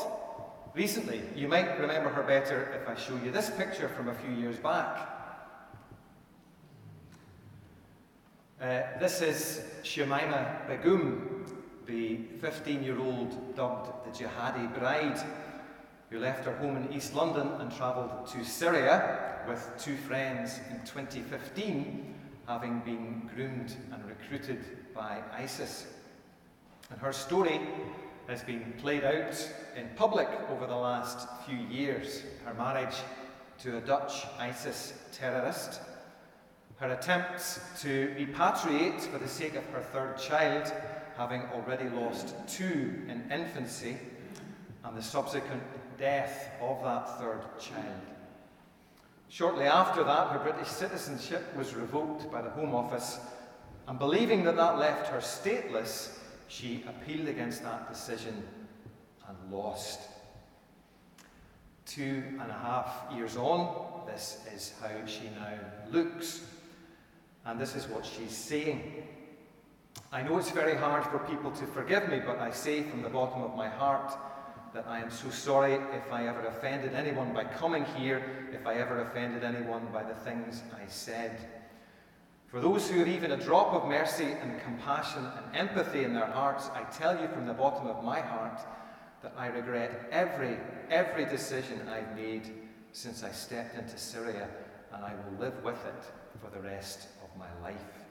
recently. 0.74 1.22
You 1.34 1.48
might 1.48 1.80
remember 1.80 2.10
her 2.10 2.22
better 2.22 2.80
if 2.80 2.88
I 2.88 3.00
show 3.00 3.18
you 3.24 3.30
this 3.30 3.50
picture 3.50 3.88
from 3.88 4.08
a 4.08 4.14
few 4.14 4.30
years 4.30 4.56
back. 4.56 5.08
Uh, 8.60 8.82
this 9.00 9.20
is 9.20 9.64
Shamima 9.82 10.68
Begum, 10.68 11.44
the 11.86 12.18
15 12.40 12.84
year 12.84 12.98
old 13.00 13.56
dubbed 13.56 13.90
the 14.06 14.24
Jihadi 14.24 14.78
Bride, 14.78 15.20
who 16.10 16.20
left 16.20 16.44
her 16.44 16.54
home 16.58 16.76
in 16.76 16.92
East 16.92 17.14
London 17.14 17.48
and 17.58 17.74
travelled 17.74 18.28
to 18.28 18.44
Syria 18.44 19.31
with 19.48 19.72
two 19.78 19.96
friends 19.96 20.60
in 20.70 20.78
2015, 20.86 22.14
having 22.46 22.80
been 22.80 23.30
groomed 23.34 23.76
and 23.92 24.04
recruited 24.06 24.64
by 24.94 25.18
ISIS. 25.36 25.86
And 26.90 27.00
her 27.00 27.12
story 27.12 27.60
has 28.28 28.42
been 28.42 28.72
played 28.78 29.04
out 29.04 29.52
in 29.76 29.88
public 29.96 30.28
over 30.50 30.66
the 30.66 30.76
last 30.76 31.28
few 31.46 31.56
years. 31.56 32.22
Her 32.44 32.54
marriage 32.54 32.96
to 33.60 33.78
a 33.78 33.80
Dutch 33.80 34.24
ISIS 34.38 34.92
terrorist, 35.12 35.80
her 36.76 36.92
attempts 36.92 37.60
to 37.80 38.14
repatriate 38.18 39.00
for 39.00 39.18
the 39.18 39.28
sake 39.28 39.54
of 39.54 39.64
her 39.66 39.80
third 39.80 40.18
child, 40.18 40.72
having 41.16 41.42
already 41.54 41.88
lost 41.90 42.34
two 42.48 43.02
in 43.08 43.22
infancy, 43.30 43.96
and 44.84 44.96
the 44.96 45.02
subsequent 45.02 45.62
death 45.98 46.50
of 46.60 46.82
that 46.82 47.20
third 47.20 47.42
child. 47.60 48.00
Shortly 49.32 49.64
after 49.64 50.04
that, 50.04 50.28
her 50.28 50.40
British 50.40 50.68
citizenship 50.68 51.56
was 51.56 51.74
revoked 51.74 52.30
by 52.30 52.42
the 52.42 52.50
Home 52.50 52.74
Office, 52.74 53.18
and 53.88 53.98
believing 53.98 54.44
that 54.44 54.56
that 54.56 54.76
left 54.76 55.08
her 55.08 55.20
stateless, 55.20 56.18
she 56.48 56.84
appealed 56.86 57.28
against 57.28 57.62
that 57.62 57.90
decision 57.90 58.46
and 59.26 59.38
lost. 59.50 60.00
Two 61.86 62.22
and 62.42 62.50
a 62.50 62.58
half 62.62 63.06
years 63.16 63.38
on, 63.38 64.04
this 64.06 64.46
is 64.54 64.74
how 64.82 65.06
she 65.06 65.30
now 65.30 65.58
looks. 65.90 66.44
And 67.46 67.58
this 67.58 67.74
is 67.74 67.88
what 67.88 68.04
she's 68.04 68.36
saying. 68.36 69.02
I 70.12 70.20
know 70.20 70.36
it's 70.36 70.50
very 70.50 70.76
hard 70.76 71.04
for 71.04 71.20
people 71.20 71.52
to 71.52 71.66
forgive 71.68 72.06
me, 72.10 72.20
but 72.20 72.38
I 72.38 72.50
say 72.50 72.82
from 72.82 73.00
the 73.00 73.08
bottom 73.08 73.40
of 73.40 73.56
my 73.56 73.70
heart 73.70 74.12
that 74.74 74.86
I 74.88 75.00
am 75.00 75.10
so 75.10 75.28
sorry 75.30 75.74
if 75.74 76.10
I 76.10 76.26
ever 76.26 76.46
offended 76.46 76.94
anyone 76.94 77.32
by 77.32 77.44
coming 77.44 77.84
here, 77.84 78.22
if 78.52 78.66
I 78.66 78.74
ever 78.74 79.02
offended 79.02 79.44
anyone 79.44 79.86
by 79.92 80.02
the 80.02 80.14
things 80.14 80.62
I 80.74 80.86
said. 80.88 81.38
For 82.46 82.60
those 82.60 82.88
who 82.88 82.98
have 82.98 83.08
even 83.08 83.32
a 83.32 83.36
drop 83.36 83.72
of 83.72 83.88
mercy 83.88 84.28
and 84.40 84.60
compassion 84.62 85.26
and 85.26 85.56
empathy 85.56 86.04
in 86.04 86.14
their 86.14 86.26
hearts, 86.26 86.70
I 86.74 86.82
tell 86.84 87.20
you 87.20 87.28
from 87.28 87.46
the 87.46 87.54
bottom 87.54 87.86
of 87.86 88.04
my 88.04 88.20
heart 88.20 88.60
that 89.22 89.34
I 89.38 89.46
regret 89.46 90.08
every, 90.10 90.58
every 90.90 91.24
decision 91.24 91.88
I've 91.88 92.16
made 92.16 92.50
since 92.92 93.22
I 93.22 93.30
stepped 93.30 93.76
into 93.78 93.96
Syria, 93.96 94.48
and 94.92 95.04
I 95.04 95.14
will 95.14 95.38
live 95.38 95.62
with 95.62 95.84
it 95.86 96.04
for 96.42 96.50
the 96.50 96.60
rest 96.60 97.08
of 97.22 97.38
my 97.38 97.48
life. 97.62 98.01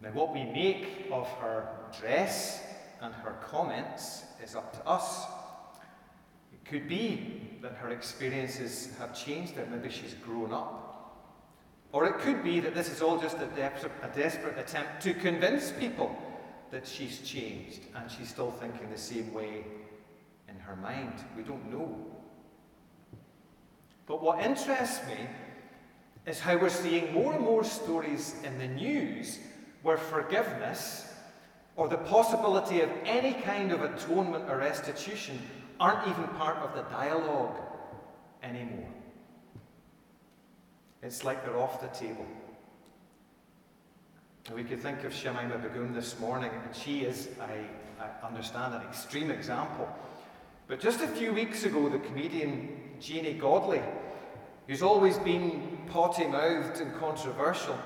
Now, 0.00 0.10
what 0.10 0.32
we 0.32 0.44
make 0.44 1.08
of 1.10 1.28
her 1.40 1.68
dress 1.98 2.62
and 3.00 3.12
her 3.14 3.36
comments 3.44 4.24
is 4.42 4.54
up 4.54 4.72
to 4.74 4.88
us. 4.88 5.24
It 6.52 6.64
could 6.64 6.88
be 6.88 7.58
that 7.62 7.72
her 7.72 7.90
experiences 7.90 8.90
have 8.98 9.18
changed 9.18 9.54
her, 9.54 9.66
maybe 9.70 9.90
she's 9.90 10.14
grown 10.14 10.52
up. 10.52 10.84
Or 11.90 12.06
it 12.06 12.18
could 12.18 12.44
be 12.44 12.60
that 12.60 12.74
this 12.74 12.90
is 12.90 13.02
all 13.02 13.18
just 13.18 13.38
a, 13.38 13.46
de- 13.46 13.90
a 14.02 14.08
desperate 14.14 14.58
attempt 14.58 15.00
to 15.02 15.14
convince 15.14 15.72
people 15.72 16.16
that 16.70 16.86
she's 16.86 17.20
changed 17.20 17.80
and 17.96 18.10
she's 18.10 18.28
still 18.28 18.50
thinking 18.50 18.90
the 18.90 18.98
same 18.98 19.32
way 19.32 19.64
in 20.48 20.56
her 20.60 20.76
mind. 20.76 21.14
We 21.36 21.42
don't 21.42 21.72
know. 21.72 21.96
But 24.06 24.22
what 24.22 24.44
interests 24.44 25.00
me 25.06 25.28
is 26.26 26.38
how 26.38 26.56
we're 26.58 26.68
seeing 26.68 27.12
more 27.12 27.32
and 27.32 27.42
more 27.42 27.64
stories 27.64 28.36
in 28.44 28.58
the 28.58 28.68
news 28.68 29.38
where 29.88 29.96
forgiveness 29.96 31.10
or 31.74 31.88
the 31.88 31.96
possibility 31.96 32.82
of 32.82 32.90
any 33.06 33.32
kind 33.32 33.72
of 33.72 33.80
atonement 33.80 34.44
or 34.46 34.58
restitution 34.58 35.40
aren't 35.80 36.06
even 36.06 36.24
part 36.36 36.58
of 36.58 36.74
the 36.74 36.82
dialogue 36.94 37.56
anymore. 38.42 38.90
It's 41.02 41.24
like 41.24 41.42
they're 41.42 41.56
off 41.56 41.80
the 41.80 41.86
table. 41.98 42.26
We 44.54 44.62
could 44.62 44.78
think 44.78 45.04
of 45.04 45.12
Shamima 45.14 45.62
Begum 45.62 45.94
this 45.94 46.20
morning, 46.20 46.50
and 46.52 46.76
she 46.76 47.04
is, 47.04 47.30
I, 47.40 47.64
I, 47.98 48.26
understand, 48.26 48.74
an 48.74 48.82
extreme 48.82 49.30
example. 49.30 49.88
But 50.66 50.80
just 50.80 51.00
a 51.00 51.08
few 51.08 51.32
weeks 51.32 51.64
ago, 51.64 51.88
the 51.88 51.98
comedian 52.00 52.76
Janey 53.00 53.32
Godley, 53.32 53.80
who's 54.66 54.82
always 54.82 55.16
been 55.16 55.78
potty 55.86 56.26
mouthed 56.26 56.78
and 56.82 56.94
controversial, 57.00 57.78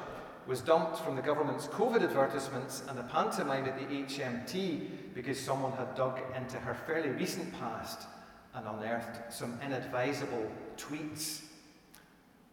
was 0.46 0.60
dumped 0.60 0.98
from 0.98 1.14
the 1.14 1.22
government's 1.22 1.68
COVID 1.68 2.02
advertisements 2.02 2.82
and 2.88 2.98
a 2.98 3.04
pantomime 3.04 3.64
at 3.66 3.78
the 3.78 3.84
HMT 3.84 5.14
because 5.14 5.38
someone 5.38 5.72
had 5.72 5.94
dug 5.94 6.20
into 6.36 6.58
her 6.58 6.74
fairly 6.74 7.10
recent 7.10 7.52
past 7.58 8.06
and 8.54 8.66
unearthed 8.66 9.32
some 9.32 9.58
inadvisable 9.64 10.50
tweets. 10.76 11.42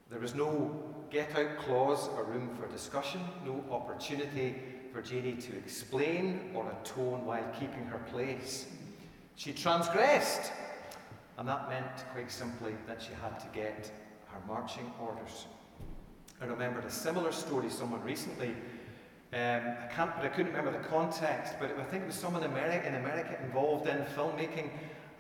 There 0.10 0.20
was 0.20 0.36
no 0.36 0.84
get 1.10 1.36
out 1.38 1.58
clause 1.58 2.08
or 2.16 2.24
room 2.24 2.56
for 2.56 2.68
discussion, 2.68 3.22
no 3.46 3.64
opportunity 3.72 4.56
for 4.94 5.02
Janey 5.02 5.34
to 5.34 5.56
explain 5.58 6.52
or 6.54 6.72
atone 6.82 7.26
while 7.26 7.46
keeping 7.60 7.86
her 7.86 8.00
place. 8.12 8.68
She 9.36 9.54
transgressed, 9.54 10.52
and 11.38 11.48
that 11.48 11.70
meant 11.70 12.06
quite 12.12 12.32
simply 12.32 12.76
that 12.88 13.02
she 13.02 13.12
had 13.22 13.40
to 13.40 13.48
get 13.54 13.92
her 14.28 14.40
marching 14.48 14.92
orders. 15.02 15.46
I 16.42 16.46
remembered 16.46 16.86
a 16.86 16.92
similar 16.92 17.32
story 17.32 17.70
someone 17.70 18.02
recently. 18.04 18.56
Um, 19.32 19.62
I 19.84 19.88
can't, 19.94 20.16
but 20.16 20.26
I 20.26 20.30
couldn't 20.30 20.54
remember 20.54 20.72
the 20.72 20.88
context. 20.88 21.56
But 21.60 21.78
I 21.78 21.84
think 21.84 22.04
it 22.04 22.08
was 22.08 22.16
someone 22.16 22.44
in 22.44 22.52
America, 22.52 22.88
in 22.88 22.96
America 22.96 23.38
involved 23.44 23.88
in 23.88 23.98
filmmaking, 24.16 24.70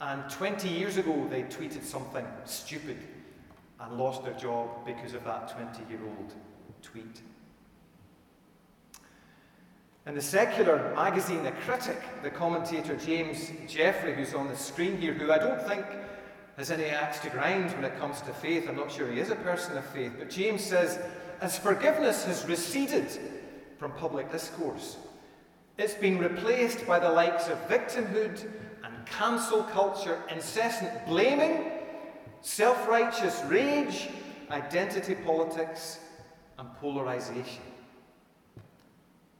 and 0.01 0.29
20 0.29 0.69
years 0.69 0.97
ago 0.97 1.27
they 1.29 1.43
tweeted 1.43 1.83
something 1.83 2.25
stupid 2.45 2.97
and 3.79 3.97
lost 3.97 4.23
their 4.23 4.33
job 4.33 4.85
because 4.85 5.13
of 5.13 5.23
that 5.25 5.49
20-year-old 5.49 6.33
tweet. 6.81 7.21
In 10.05 10.15
the 10.15 10.21
secular 10.21 10.93
magazine 10.95 11.43
The 11.43 11.51
Critic, 11.51 12.01
the 12.23 12.31
commentator 12.31 12.95
James 12.95 13.51
Jeffrey, 13.67 14.15
who's 14.15 14.33
on 14.33 14.47
the 14.47 14.55
screen 14.55 14.97
here, 14.97 15.13
who 15.13 15.31
I 15.31 15.37
don't 15.37 15.61
think 15.67 15.85
has 16.59 16.71
any 16.71 16.85
axe 16.89 17.19
to 17.19 17.29
grind 17.29 17.71
when 17.71 17.85
it 17.85 17.97
comes 17.97 18.19
to 18.19 18.33
faith. 18.33 18.67
I'm 18.67 18.75
not 18.75 18.91
sure 18.91 19.09
he 19.09 19.21
is 19.21 19.29
a 19.29 19.35
person 19.37 19.77
of 19.77 19.85
faith. 19.85 20.11
But 20.19 20.29
James 20.29 20.61
says, 20.61 20.99
as 21.39 21.57
forgiveness 21.57 22.25
has 22.25 22.45
receded 22.49 23.07
from 23.77 23.93
public 23.93 24.29
discourse, 24.29 24.97
it's 25.77 25.93
been 25.93 26.19
replaced 26.19 26.85
by 26.85 26.99
the 26.99 27.09
likes 27.09 27.47
of 27.47 27.57
victimhood 27.69 28.45
and 28.83 29.05
cancel 29.05 29.63
culture, 29.63 30.21
incessant 30.29 31.07
blaming, 31.07 31.71
self 32.41 32.89
righteous 32.89 33.41
rage, 33.47 34.09
identity 34.51 35.15
politics, 35.15 35.99
and 36.57 36.67
polarization. 36.81 37.63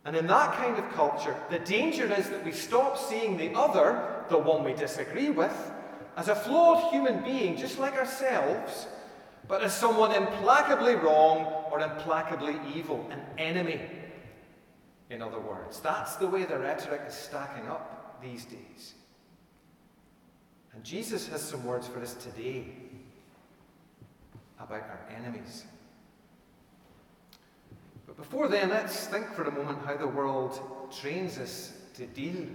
And 0.06 0.16
in 0.16 0.26
that 0.28 0.54
kind 0.54 0.78
of 0.78 0.90
culture, 0.94 1.36
the 1.50 1.60
danger 1.60 2.06
is 2.14 2.30
that 2.30 2.46
we 2.46 2.54
stop 2.54 2.98
seeing 2.98 3.36
the 3.36 3.54
other, 3.56 4.24
the 4.30 4.38
one 4.38 4.64
we 4.64 4.74
disagree 4.74 5.32
with, 5.32 5.74
as 6.18 6.28
a 6.28 6.36
flawed 6.36 6.92
human 6.92 7.24
being, 7.24 7.58
just 7.58 7.80
like 7.80 7.94
ourselves, 7.94 8.88
but 9.48 9.64
as 9.64 9.74
someone 9.74 10.14
implacably 10.14 10.96
wrong 10.96 11.46
or 11.72 11.80
implacably 11.80 12.56
evil, 12.76 13.08
an 13.12 13.22
enemy, 13.38 13.82
in 15.10 15.22
other 15.22 15.40
words. 15.40 15.80
That's 15.80 16.16
the 16.18 16.28
way 16.28 16.46
the 16.46 16.60
rhetoric 16.60 17.02
is 17.08 17.14
stacking 17.16 17.68
up 17.68 18.22
these 18.22 18.46
days. 18.46 18.94
And 20.74 20.84
Jesus 20.84 21.28
has 21.30 21.42
some 21.42 21.66
words 21.66 21.88
for 21.88 22.00
us 22.00 22.14
today 22.14 22.66
about 24.60 24.82
our 24.82 25.02
enemies. 25.16 25.66
But 28.06 28.18
before 28.18 28.48
then, 28.48 28.70
let's 28.70 29.08
think 29.08 29.34
for 29.34 29.44
a 29.44 29.52
moment 29.52 29.80
how 29.86 29.98
the 29.98 30.08
world 30.08 30.62
trains 30.92 31.38
us 31.38 31.74
to 31.96 32.06
deal 32.06 32.46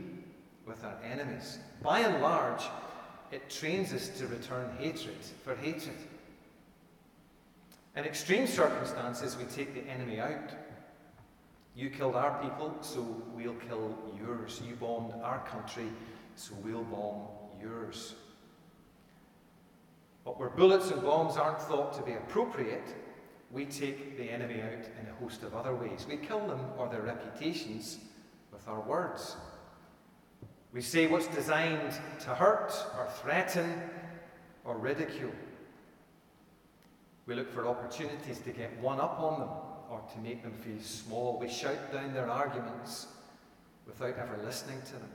with 0.67 0.85
our 0.85 0.97
enemies. 1.05 1.59
By 1.83 2.01
and 2.01 2.23
large, 2.23 2.62
it 3.33 3.51
trains 3.51 3.93
us 3.93 4.09
to 4.19 4.27
return 4.27 4.71
hatred 4.79 5.17
for 5.43 5.55
hatred. 5.57 5.97
In 7.97 8.05
extreme 8.05 8.47
circumstances, 8.47 9.37
we 9.37 9.45
take 9.45 9.75
the 9.75 9.89
enemy 9.91 10.21
out. 10.21 10.51
You 11.77 11.91
killed 11.91 12.17
our 12.17 12.41
people, 12.43 12.75
so 12.81 13.23
we'll 13.35 13.55
kill 13.55 13.97
yours. 14.21 14.61
You 14.67 14.75
bombed 14.77 15.13
our 15.23 15.41
country, 15.47 15.87
so 16.37 16.55
we'll 16.63 16.85
bomb 16.85 17.27
yours. 17.61 18.15
But 20.25 20.39
where 20.39 20.51
bullets 20.51 20.91
and 20.91 21.03
bombs 21.03 21.37
aren't 21.37 21.61
thought 21.61 21.93
to 21.95 22.03
be 22.03 22.13
appropriate, 22.13 22.95
we 23.51 23.65
take 23.65 24.17
the 24.17 24.31
enemy 24.31 24.61
out 24.63 24.85
in 25.01 25.09
a 25.09 25.15
host 25.21 25.43
of 25.43 25.55
other 25.55 25.75
ways. 25.75 26.07
We 26.09 26.17
kill 26.17 26.47
them 26.47 26.61
or 26.79 26.89
their 26.89 27.03
reputations 27.03 27.99
with 28.53 28.67
our 28.67 28.81
words. 28.81 29.37
We 30.75 30.83
say 30.83 31.07
what's 31.07 31.29
designed 31.29 31.93
to 32.25 32.35
hurt 32.35 32.73
or 32.99 33.07
threaten 33.23 33.81
or 34.65 34.77
ridicule. 34.77 35.31
We 37.27 37.37
look 37.37 37.51
for 37.55 37.69
opportunities 37.69 38.41
to 38.41 38.51
get 38.51 38.77
one 38.81 38.99
up 38.99 39.21
on 39.21 39.39
them 39.39 39.49
or 39.89 40.03
to 40.13 40.19
make 40.19 40.43
them 40.43 40.53
feel 40.53 40.81
small. 40.81 41.39
We 41.39 41.49
shout 41.49 41.93
down 41.93 42.13
their 42.13 42.29
arguments 42.29 43.07
without 43.87 44.19
ever 44.19 44.37
listening 44.45 44.83
to 44.87 44.93
them. 44.95 45.11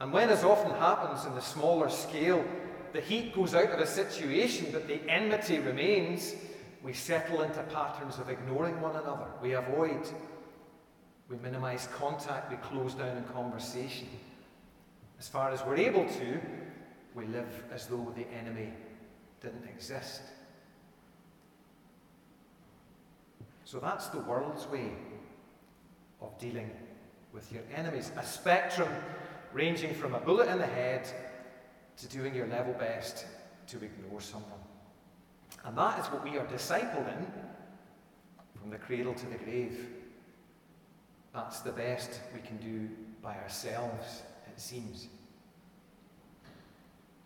And 0.00 0.12
when, 0.12 0.30
as 0.30 0.44
often 0.44 0.70
happens 0.70 1.26
in 1.26 1.34
the 1.34 1.40
smaller 1.40 1.88
scale, 1.88 2.44
the 2.92 3.00
heat 3.00 3.34
goes 3.34 3.52
out 3.52 3.70
of 3.70 3.80
a 3.80 3.86
situation 3.86 4.68
but 4.72 4.86
the 4.86 5.00
enmity 5.10 5.58
remains, 5.58 6.36
we 6.84 6.92
settle 6.92 7.42
into 7.42 7.64
patterns 7.64 8.18
of 8.18 8.30
ignoring 8.30 8.80
one 8.80 8.94
another. 8.94 9.26
We 9.42 9.54
avoid. 9.54 10.08
We 11.28 11.36
minimize 11.36 11.88
contact. 11.94 12.50
We 12.50 12.56
close 12.56 12.94
down 12.94 13.16
in 13.16 13.24
conversation. 13.24 14.08
As 15.18 15.28
far 15.28 15.50
as 15.50 15.64
we're 15.64 15.76
able 15.76 16.06
to, 16.06 16.40
we 17.14 17.26
live 17.26 17.64
as 17.72 17.86
though 17.86 18.12
the 18.16 18.26
enemy 18.38 18.72
didn't 19.40 19.68
exist. 19.68 20.22
So 23.64 23.78
that's 23.78 24.06
the 24.06 24.20
world's 24.20 24.66
way 24.68 24.92
of 26.22 26.38
dealing 26.38 26.70
with 27.32 27.52
your 27.52 27.62
enemies. 27.74 28.10
A 28.16 28.24
spectrum 28.24 28.88
ranging 29.52 29.94
from 29.94 30.14
a 30.14 30.20
bullet 30.20 30.48
in 30.48 30.58
the 30.58 30.66
head 30.66 31.06
to 31.98 32.06
doing 32.08 32.34
your 32.34 32.46
level 32.46 32.72
best 32.74 33.26
to 33.66 33.76
ignore 33.76 34.20
someone. 34.20 34.60
And 35.64 35.76
that 35.76 35.98
is 35.98 36.06
what 36.06 36.24
we 36.24 36.38
are 36.38 36.46
discipled 36.46 37.08
in 37.18 37.26
from 38.58 38.70
the 38.70 38.78
cradle 38.78 39.14
to 39.14 39.26
the 39.26 39.36
grave. 39.36 39.88
That's 41.34 41.60
the 41.60 41.72
best 41.72 42.20
we 42.34 42.40
can 42.40 42.56
do 42.56 42.88
by 43.22 43.36
ourselves, 43.36 44.22
it 44.46 44.60
seems. 44.60 45.08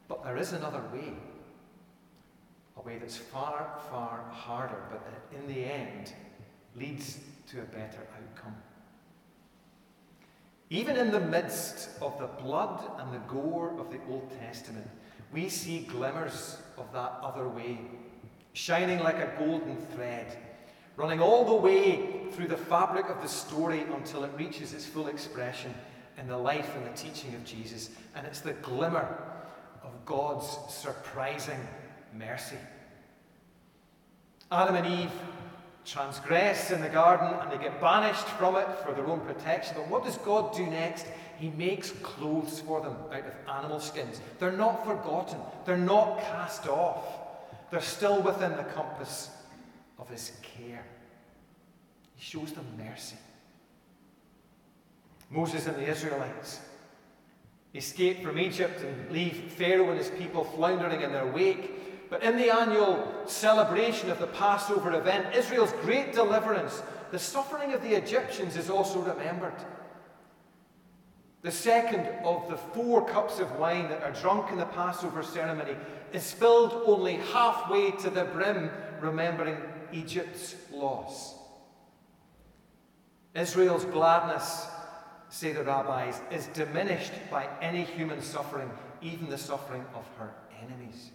But 0.09 0.25
there 0.25 0.37
is 0.37 0.53
another 0.53 0.83
way. 0.93 1.15
A 2.77 2.83
way 2.83 2.99
that's 2.99 3.17
far, 3.17 3.79
far 3.91 4.25
harder, 4.31 4.83
but 4.91 5.03
that 5.05 5.39
in 5.39 5.47
the 5.47 5.65
end 5.65 6.13
leads 6.75 7.19
to 7.49 7.61
a 7.61 7.65
better 7.65 8.07
outcome. 8.17 8.57
Even 10.71 10.97
in 10.97 11.11
the 11.11 11.21
midst 11.21 11.91
of 12.01 12.19
the 12.19 12.27
blood 12.27 12.91
and 12.99 13.13
the 13.13 13.19
gore 13.29 13.79
of 13.79 13.91
the 13.91 14.01
Old 14.09 14.31
Testament, 14.41 14.89
we 15.33 15.49
see 15.49 15.81
glimmers 15.81 16.59
of 16.79 16.91
that 16.93 17.19
other 17.23 17.49
way, 17.49 17.79
shining 18.55 19.01
like 19.01 19.17
a 19.17 19.35
golden 19.39 19.77
thread, 19.95 20.37
running 20.97 21.21
all 21.21 21.45
the 21.45 21.55
way 21.55 22.27
through 22.33 22.49
the 22.49 22.57
fabric 22.57 23.09
of 23.09 23.21
the 23.23 23.29
story 23.29 23.85
until 23.95 24.25
it 24.25 24.31
reaches 24.37 24.75
its 24.75 24.87
full 24.87 25.09
expression 25.09 25.75
in 26.19 26.27
the 26.29 26.37
life 26.37 26.75
and 26.77 26.87
the 26.87 26.97
teaching 26.97 27.35
of 27.35 27.45
Jesus. 27.45 27.91
And 28.15 28.27
it's 28.27 28.41
the 28.41 28.53
glimmer 28.55 29.19
of 29.83 30.05
God's 30.05 30.59
surprising 30.69 31.59
mercy. 32.17 32.59
Adam 34.51 34.77
and 34.77 34.87
Eve 34.87 35.13
transgress 35.85 36.71
in 36.71 36.81
the 36.81 36.89
garden 36.89 37.35
and 37.41 37.51
they 37.51 37.63
get 37.63 37.81
banished 37.81 38.27
from 38.27 38.57
it 38.57 38.69
for 38.85 38.93
their 38.93 39.07
own 39.07 39.21
protection. 39.21 39.75
But 39.77 39.89
what 39.89 40.05
does 40.05 40.17
God 40.19 40.55
do 40.55 40.65
next? 40.67 41.07
He 41.39 41.51
makes 41.51 41.91
clothes 42.03 42.61
for 42.61 42.81
them 42.81 42.95
out 43.11 43.25
of 43.27 43.35
animal 43.49 43.81
skins. 43.81 44.21
They're 44.39 44.53
not 44.53 44.85
forgotten, 44.87 45.39
they're 45.65 45.77
not 45.77 46.21
cast 46.21 46.69
off, 46.69 47.05
they're 47.71 47.81
still 47.81 48.23
within 48.23 48.57
the 48.57 48.65
compass 48.65 49.31
of 49.99 50.09
His 50.09 50.33
care. 50.43 50.85
He 52.17 52.23
shows 52.23 52.53
them 52.53 52.67
mercy. 52.79 53.17
Moses 55.31 55.67
and 55.67 55.77
the 55.77 55.89
Israelites 55.89 56.61
escape 57.75 58.23
from 58.23 58.39
Egypt 58.39 58.83
and 58.83 59.11
leave 59.11 59.53
Pharaoh 59.57 59.89
and 59.89 59.99
his 59.99 60.11
people 60.11 60.45
floundering 60.45 61.01
in 61.01 61.13
their 61.13 61.27
wake. 61.27 62.11
But 62.11 62.23
in 62.23 62.37
the 62.37 62.51
annual 62.51 63.23
celebration 63.27 64.11
of 64.11 64.19
the 64.19 64.27
Passover 64.27 64.93
event, 64.93 65.35
Israel's 65.35 65.73
great 65.81 66.13
deliverance, 66.13 66.83
the 67.11 67.19
suffering 67.19 67.73
of 67.73 67.83
the 67.83 67.95
Egyptians 67.95 68.57
is 68.57 68.69
also 68.69 69.01
remembered. 69.01 69.55
The 71.41 71.51
second 71.51 72.07
of 72.25 72.49
the 72.51 72.57
four 72.57 73.05
cups 73.07 73.41
of 73.41 73.59
wine 73.59 73.89
that 73.89 74.03
are 74.03 74.13
drunk 74.13 74.53
in 74.53 74.59
the 74.59 74.67
Passover 74.67 75.23
ceremony 75.23 75.75
is 76.13 76.31
filled 76.31 76.83
only 76.87 77.17
halfway 77.17 77.91
to 77.93 78.11
the 78.11 78.25
brim, 78.27 78.71
remembering 79.01 79.57
Egypt's 79.93 80.57
loss. 80.73 81.35
Israel's 83.35 83.85
gladness, 83.87 84.67
say 85.31 85.53
the 85.53 85.65
rabbis, 85.65 86.21
is 86.31 86.47
diminished 86.49 87.13
by 87.31 87.49
any 87.61 87.83
human 87.83 88.21
suffering, 88.21 88.71
even 89.01 89.29
the 89.31 89.39
suffering 89.39 89.85
of 89.95 90.07
her 90.19 90.35
enemies. 90.63 91.11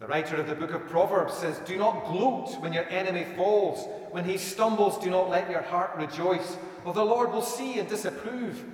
The 0.00 0.06
writer 0.06 0.36
of 0.36 0.46
the 0.46 0.54
book 0.54 0.72
of 0.72 0.86
Proverbs 0.88 1.34
says, 1.34 1.58
Do 1.66 1.76
not 1.76 2.06
gloat 2.06 2.60
when 2.60 2.72
your 2.72 2.88
enemy 2.88 3.26
falls. 3.36 3.88
When 4.12 4.24
he 4.24 4.38
stumbles, 4.38 5.02
do 5.02 5.10
not 5.10 5.28
let 5.28 5.50
your 5.50 5.62
heart 5.62 5.96
rejoice. 5.96 6.56
For 6.84 6.92
the 6.92 7.04
Lord 7.04 7.32
will 7.32 7.42
see 7.42 7.80
and 7.80 7.88
disapprove 7.88 8.64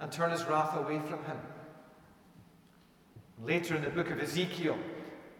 and 0.00 0.12
turn 0.12 0.30
his 0.30 0.44
wrath 0.44 0.76
away 0.76 1.00
from 1.00 1.24
him. 1.24 1.38
Later 3.42 3.76
in 3.76 3.82
the 3.82 3.90
book 3.90 4.10
of 4.10 4.20
Ezekiel, 4.20 4.76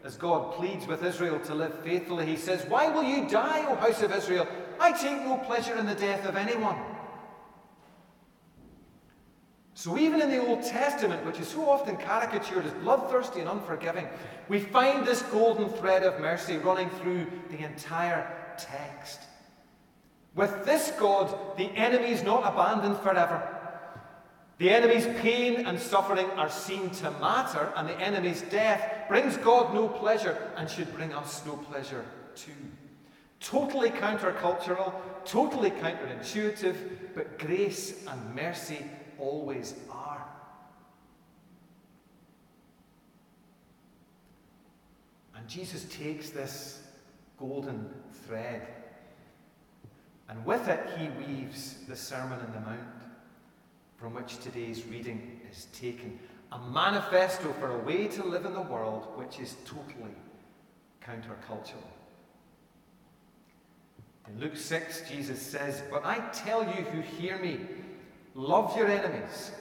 as 0.05 0.15
God 0.17 0.53
pleads 0.53 0.85
with 0.85 1.03
Israel 1.03 1.39
to 1.39 1.55
live 1.55 1.83
faithfully, 1.83 2.27
he 2.27 2.37
says, 2.37 2.63
Why 2.69 2.89
will 2.89 3.03
you 3.03 3.27
die, 3.27 3.65
O 3.67 3.75
house 3.75 4.03
of 4.03 4.11
Israel? 4.11 4.47
I 4.79 4.91
take 4.91 5.25
no 5.25 5.37
pleasure 5.37 5.75
in 5.75 5.87
the 5.87 5.95
death 5.95 6.25
of 6.27 6.35
anyone. 6.35 6.75
So, 9.73 9.97
even 9.97 10.21
in 10.21 10.29
the 10.29 10.45
Old 10.45 10.63
Testament, 10.63 11.25
which 11.25 11.39
is 11.39 11.47
so 11.47 11.67
often 11.67 11.97
caricatured 11.97 12.65
as 12.65 12.71
bloodthirsty 12.73 13.39
and 13.39 13.49
unforgiving, 13.49 14.07
we 14.47 14.59
find 14.59 15.05
this 15.05 15.23
golden 15.23 15.69
thread 15.69 16.03
of 16.03 16.21
mercy 16.21 16.57
running 16.57 16.89
through 16.91 17.25
the 17.49 17.57
entire 17.57 18.55
text. 18.57 19.21
With 20.35 20.65
this 20.65 20.93
God, 20.99 21.57
the 21.57 21.75
enemy 21.75 22.09
is 22.09 22.21
not 22.21 22.43
abandoned 22.45 22.99
forever. 22.99 23.54
The 24.57 24.69
enemy's 24.69 25.05
pain 25.19 25.65
and 25.65 25.77
suffering 25.77 26.29
are 26.31 26.49
seen 26.49 26.89
to 26.91 27.11
matter, 27.11 27.73
and 27.75 27.89
the 27.89 27.99
enemy's 27.99 28.41
death 28.43 29.07
brings 29.09 29.35
God 29.37 29.73
no 29.73 29.89
pleasure 29.89 30.51
and 30.55 30.69
should 30.69 30.93
bring 30.95 31.13
us 31.13 31.45
no 31.45 31.57
pleasure 31.57 32.05
too. 32.35 32.51
Totally 33.41 33.89
countercultural, 33.89 34.93
totally 35.25 35.71
counterintuitive, 35.71 36.75
but 37.13 37.37
grace 37.37 38.05
and 38.07 38.35
mercy 38.35 38.85
always 39.19 39.75
are. 39.91 40.25
And 45.35 45.47
Jesus 45.49 45.83
takes 45.85 46.29
this 46.29 46.81
golden 47.37 47.89
thread, 48.25 48.65
and 50.29 50.43
with 50.45 50.69
it, 50.69 50.97
he 50.97 51.09
weaves 51.09 51.75
the 51.89 51.95
Sermon 51.95 52.39
on 52.39 52.51
the 52.53 52.61
Mount, 52.61 52.94
from 53.97 54.13
which 54.13 54.39
today's 54.39 54.85
reading 54.85 55.39
is 55.51 55.65
taken. 55.73 56.19
A 56.51 56.59
manifesto 56.69 57.51
for 57.53 57.71
a 57.71 57.83
way 57.83 58.07
to 58.07 58.23
live 58.23 58.45
in 58.45 58.53
the 58.53 58.61
world 58.61 59.07
which 59.15 59.39
is 59.39 59.55
totally 59.65 60.15
countercultural. 61.03 61.91
In 64.27 64.39
Luke 64.39 64.57
6, 64.57 65.09
Jesus 65.09 65.41
says, 65.41 65.83
But 65.91 66.05
I 66.05 66.19
tell 66.33 66.63
you 66.63 66.83
who 66.83 67.01
hear 67.01 67.37
me, 67.37 67.59
Love 68.35 68.75
your 68.75 68.87
enemies. 68.87 69.51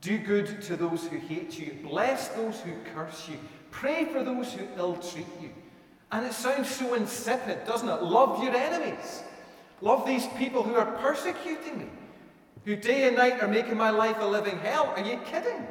Do 0.00 0.18
good 0.18 0.60
to 0.62 0.76
those 0.76 1.06
who 1.06 1.16
hate 1.16 1.58
you. 1.58 1.78
Bless 1.84 2.28
those 2.28 2.60
who 2.60 2.72
curse 2.92 3.28
you. 3.28 3.38
Pray 3.70 4.04
for 4.06 4.24
those 4.24 4.52
who 4.52 4.66
ill 4.76 4.96
treat 4.96 5.26
you. 5.40 5.50
And 6.10 6.26
it 6.26 6.32
sounds 6.32 6.68
so 6.68 6.94
insipid, 6.94 7.64
doesn't 7.64 7.88
it? 7.88 8.02
Love 8.02 8.42
your 8.42 8.54
enemies. 8.54 9.22
Love 9.80 10.06
these 10.06 10.26
people 10.36 10.62
who 10.62 10.74
are 10.74 10.92
persecuting 10.98 11.78
me, 11.78 11.86
who 12.64 12.76
day 12.76 13.06
and 13.06 13.16
night 13.16 13.42
are 13.42 13.48
making 13.48 13.76
my 13.76 13.90
life 13.90 14.16
a 14.20 14.24
living 14.24 14.58
hell. 14.58 14.92
Are 14.96 15.02
you 15.02 15.18
kidding? 15.18 15.66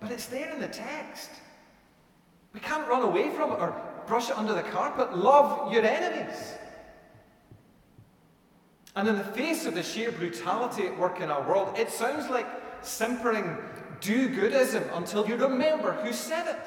But 0.00 0.10
it's 0.10 0.26
there 0.26 0.50
in 0.50 0.60
the 0.60 0.68
text. 0.68 1.30
We 2.52 2.60
can't 2.60 2.86
run 2.88 3.02
away 3.02 3.30
from 3.30 3.52
it 3.52 3.58
or 3.58 3.74
brush 4.06 4.30
it 4.30 4.38
under 4.38 4.54
the 4.54 4.62
carpet. 4.62 5.16
Love 5.16 5.72
your 5.72 5.84
enemies. 5.84 6.54
And 8.94 9.08
in 9.08 9.18
the 9.18 9.24
face 9.24 9.66
of 9.66 9.74
the 9.74 9.82
sheer 9.82 10.10
brutality 10.10 10.86
at 10.86 10.98
work 10.98 11.20
in 11.20 11.30
our 11.30 11.46
world, 11.46 11.78
it 11.78 11.90
sounds 11.90 12.30
like 12.30 12.46
simpering 12.82 13.58
do 14.00 14.28
goodism 14.28 14.84
until 14.96 15.26
you 15.26 15.36
remember 15.36 15.92
who 15.92 16.12
said 16.12 16.46
it. 16.48 16.58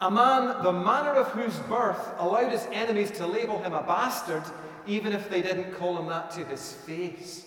A 0.00 0.10
man, 0.10 0.62
the 0.62 0.72
manner 0.72 1.12
of 1.12 1.28
whose 1.28 1.56
birth 1.60 2.14
allowed 2.18 2.52
his 2.52 2.66
enemies 2.70 3.10
to 3.12 3.26
label 3.26 3.62
him 3.62 3.72
a 3.72 3.82
bastard, 3.82 4.42
even 4.86 5.12
if 5.12 5.28
they 5.28 5.42
didn't 5.42 5.72
call 5.74 5.98
him 5.98 6.06
that 6.06 6.30
to 6.32 6.44
his 6.44 6.72
face. 6.72 7.46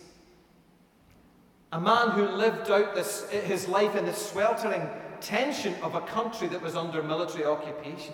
A 1.72 1.80
man 1.80 2.12
who 2.12 2.28
lived 2.28 2.70
out 2.72 2.96
this, 2.96 3.30
his 3.30 3.68
life 3.68 3.96
in 3.96 4.06
the 4.06 4.14
sweltering 4.14 4.90
tension 5.22 5.76
of 5.84 5.96
a 5.96 6.02
country 6.02 6.48
that 6.48 6.62
was 6.62 6.76
under 6.76 7.04
military 7.04 7.46
occupation. 7.46 8.14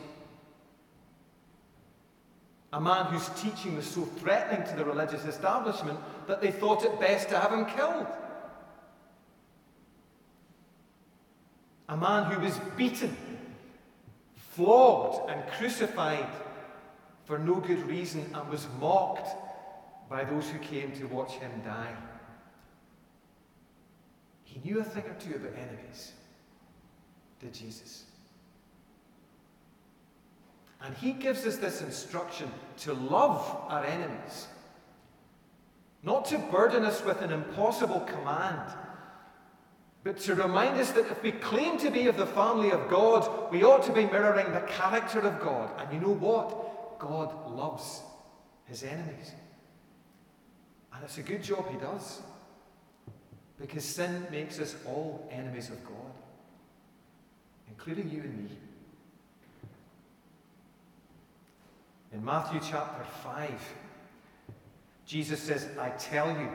A 2.73 2.81
man 2.81 3.05
whose 3.05 3.29
teaching 3.41 3.77
was 3.77 3.87
so 3.87 4.03
threatening 4.03 4.67
to 4.67 4.75
the 4.75 4.83
religious 4.83 5.23
establishment 5.23 5.97
that 6.27 6.41
they 6.41 6.51
thought 6.51 6.83
it 6.83 6.99
best 6.99 7.29
to 7.29 7.39
have 7.39 7.53
him 7.53 7.65
killed. 7.65 8.07
A 11.87 11.95
man 11.95 12.29
who 12.29 12.41
was 12.41 12.59
beaten, 12.75 13.15
flogged, 14.55 15.29
and 15.29 15.47
crucified 15.51 16.27
for 17.25 17.39
no 17.39 17.55
good 17.55 17.85
reason 17.87 18.25
and 18.33 18.49
was 18.49 18.67
mocked 18.79 19.27
by 20.09 20.23
those 20.23 20.47
who 20.49 20.59
came 20.59 20.91
to 20.93 21.05
watch 21.05 21.31
him 21.33 21.51
die. 21.63 21.95
He 24.43 24.61
knew 24.63 24.79
a 24.79 24.83
thing 24.83 25.03
or 25.03 25.15
two 25.15 25.35
about 25.35 25.53
enemies, 25.57 26.13
did 27.41 27.53
Jesus? 27.53 28.05
And 30.81 30.95
he 30.95 31.13
gives 31.13 31.45
us 31.45 31.57
this 31.57 31.81
instruction 31.81 32.49
to 32.79 32.93
love 32.93 33.65
our 33.69 33.83
enemies, 33.83 34.47
not 36.03 36.25
to 36.25 36.37
burden 36.37 36.85
us 36.85 37.03
with 37.03 37.21
an 37.23 37.31
impossible 37.31 38.01
command, 38.01 38.71
but 40.03 40.19
to 40.19 40.35
remind 40.35 40.79
us 40.79 40.91
that 40.91 41.09
if 41.09 41.23
we 41.23 41.31
claim 41.31 41.79
to 41.79 41.89
be 41.89 42.05
of 42.05 42.17
the 42.17 42.27
family 42.27 42.69
of 42.69 42.87
God, 42.87 43.51
we 43.51 43.63
ought 43.63 43.81
to 43.83 43.91
be 43.91 44.05
mirroring 44.05 44.53
the 44.53 44.61
character 44.61 45.19
of 45.21 45.41
God. 45.41 45.71
And 45.79 45.91
you 45.91 45.99
know 45.99 46.13
what? 46.13 46.74
God 47.07 47.51
loves 47.51 48.01
his 48.65 48.83
enemies. 48.83 49.31
And 50.93 51.03
it's 51.03 51.17
a 51.19 51.23
good 51.23 51.43
job 51.43 51.69
he 51.69 51.77
does. 51.77 52.21
Because 53.59 53.83
sin 53.83 54.25
makes 54.31 54.59
us 54.59 54.75
all 54.87 55.29
enemies 55.31 55.69
of 55.69 55.83
God, 55.85 56.13
including 57.69 58.09
you 58.09 58.21
and 58.21 58.43
me. 58.43 58.49
In 62.11 62.25
Matthew 62.25 62.59
chapter 62.59 63.05
5, 63.23 63.51
Jesus 65.05 65.39
says, 65.39 65.67
I 65.79 65.89
tell 65.89 66.29
you, 66.29 66.49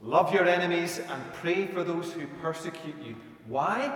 love 0.00 0.32
your 0.32 0.46
enemies 0.46 0.98
and 0.98 1.32
pray 1.34 1.66
for 1.66 1.84
those 1.84 2.12
who 2.12 2.26
persecute 2.40 2.96
you. 3.04 3.14
Why? 3.46 3.94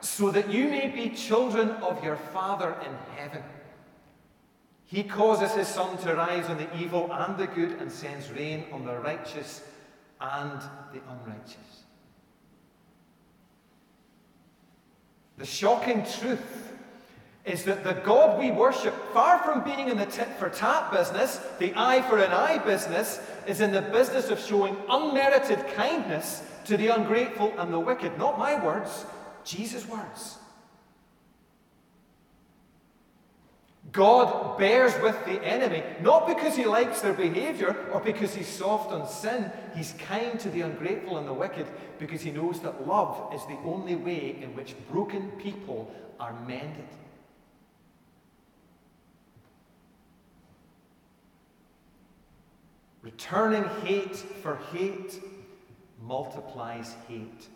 So 0.00 0.30
that 0.32 0.50
you 0.50 0.68
may 0.68 0.88
be 0.88 1.10
children 1.10 1.70
of 1.70 2.02
your 2.02 2.16
Father 2.16 2.76
in 2.84 2.94
heaven. 3.16 3.42
He 4.88 5.02
causes 5.02 5.52
his 5.52 5.68
sun 5.68 5.98
to 5.98 6.14
rise 6.14 6.46
on 6.46 6.56
the 6.56 6.76
evil 6.76 7.12
and 7.12 7.36
the 7.36 7.46
good 7.46 7.72
and 7.72 7.92
sends 7.92 8.30
rain 8.30 8.64
on 8.72 8.86
the 8.86 8.96
righteous 8.96 9.62
and 10.18 10.62
the 10.92 11.00
unrighteous. 11.10 11.84
The 15.36 15.44
shocking 15.44 16.06
truth 16.18 16.72
is 17.44 17.64
that 17.64 17.84
the 17.84 17.92
God 17.92 18.38
we 18.38 18.50
worship, 18.50 18.94
far 19.12 19.40
from 19.40 19.62
being 19.62 19.90
in 19.90 19.98
the 19.98 20.06
tit 20.06 20.28
for 20.38 20.48
tat 20.48 20.90
business, 20.90 21.38
the 21.58 21.74
eye 21.76 22.00
for 22.08 22.18
an 22.18 22.32
eye 22.32 22.56
business, 22.56 23.20
is 23.46 23.60
in 23.60 23.72
the 23.72 23.82
business 23.82 24.30
of 24.30 24.40
showing 24.40 24.74
unmerited 24.88 25.66
kindness 25.74 26.42
to 26.64 26.78
the 26.78 26.88
ungrateful 26.88 27.52
and 27.58 27.72
the 27.72 27.78
wicked. 27.78 28.16
Not 28.16 28.38
my 28.38 28.62
words, 28.64 29.04
Jesus' 29.44 29.86
words. 29.86 30.37
God 33.92 34.58
bears 34.58 34.92
with 35.02 35.16
the 35.24 35.42
enemy, 35.42 35.82
not 36.02 36.26
because 36.26 36.54
he 36.54 36.66
likes 36.66 37.00
their 37.00 37.14
behavior 37.14 37.74
or 37.92 38.00
because 38.00 38.34
he's 38.34 38.48
soft 38.48 38.92
on 38.92 39.08
sin. 39.08 39.50
He's 39.74 39.92
kind 39.92 40.38
to 40.40 40.50
the 40.50 40.60
ungrateful 40.60 41.16
and 41.16 41.26
the 41.26 41.32
wicked 41.32 41.66
because 41.98 42.20
he 42.20 42.30
knows 42.30 42.60
that 42.60 42.86
love 42.86 43.32
is 43.34 43.44
the 43.46 43.56
only 43.64 43.96
way 43.96 44.36
in 44.42 44.54
which 44.54 44.74
broken 44.90 45.30
people 45.32 45.90
are 46.20 46.38
mended. 46.46 46.84
Returning 53.02 53.64
hate 53.84 54.16
for 54.16 54.56
hate 54.70 55.18
multiplies 56.02 56.94
hate, 57.08 57.46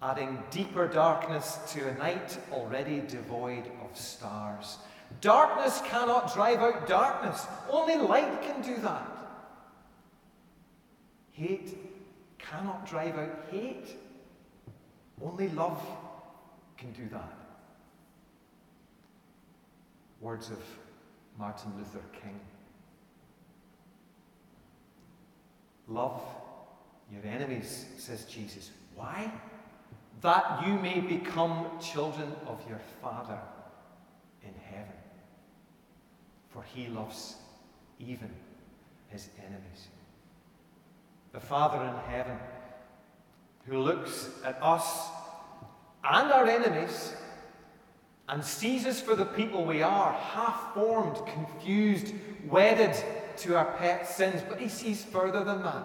adding 0.00 0.38
deeper 0.50 0.86
darkness 0.86 1.58
to 1.72 1.88
a 1.88 1.94
night 1.94 2.38
already 2.52 3.00
devoid 3.00 3.64
of 3.82 3.98
stars. 3.98 4.78
Darkness 5.20 5.82
cannot 5.84 6.32
drive 6.32 6.60
out 6.60 6.88
darkness. 6.88 7.46
Only 7.68 7.96
light 7.96 8.42
can 8.42 8.62
do 8.62 8.76
that. 8.82 9.06
Hate 11.32 11.76
cannot 12.38 12.86
drive 12.88 13.16
out 13.18 13.46
hate. 13.50 13.96
Only 15.22 15.48
love 15.50 15.80
can 16.76 16.92
do 16.92 17.08
that. 17.12 17.32
Words 20.20 20.50
of 20.50 20.58
Martin 21.38 21.72
Luther 21.76 22.04
King. 22.12 22.38
Love 25.88 26.22
your 27.12 27.24
enemies, 27.24 27.86
says 27.98 28.24
Jesus. 28.24 28.70
Why? 28.94 29.32
That 30.20 30.66
you 30.66 30.74
may 30.74 31.00
become 31.00 31.66
children 31.80 32.32
of 32.46 32.60
your 32.68 32.80
Father. 33.02 33.38
For 36.50 36.62
he 36.62 36.88
loves 36.88 37.36
even 37.98 38.30
his 39.08 39.28
enemies. 39.38 39.88
The 41.32 41.40
Father 41.40 41.82
in 41.84 42.12
heaven, 42.12 42.38
who 43.66 43.78
looks 43.78 44.30
at 44.44 44.58
us 44.62 45.08
and 46.02 46.32
our 46.32 46.46
enemies 46.46 47.14
and 48.28 48.44
sees 48.44 48.86
us 48.86 49.00
for 49.00 49.14
the 49.14 49.24
people 49.24 49.64
we 49.64 49.82
are, 49.82 50.12
half 50.12 50.74
formed, 50.74 51.16
confused, 51.26 52.14
wedded 52.48 52.96
to 53.38 53.56
our 53.56 53.72
pet 53.76 54.08
sins, 54.08 54.42
but 54.48 54.60
he 54.60 54.68
sees 54.68 55.04
further 55.04 55.44
than 55.44 55.62
that. 55.62 55.84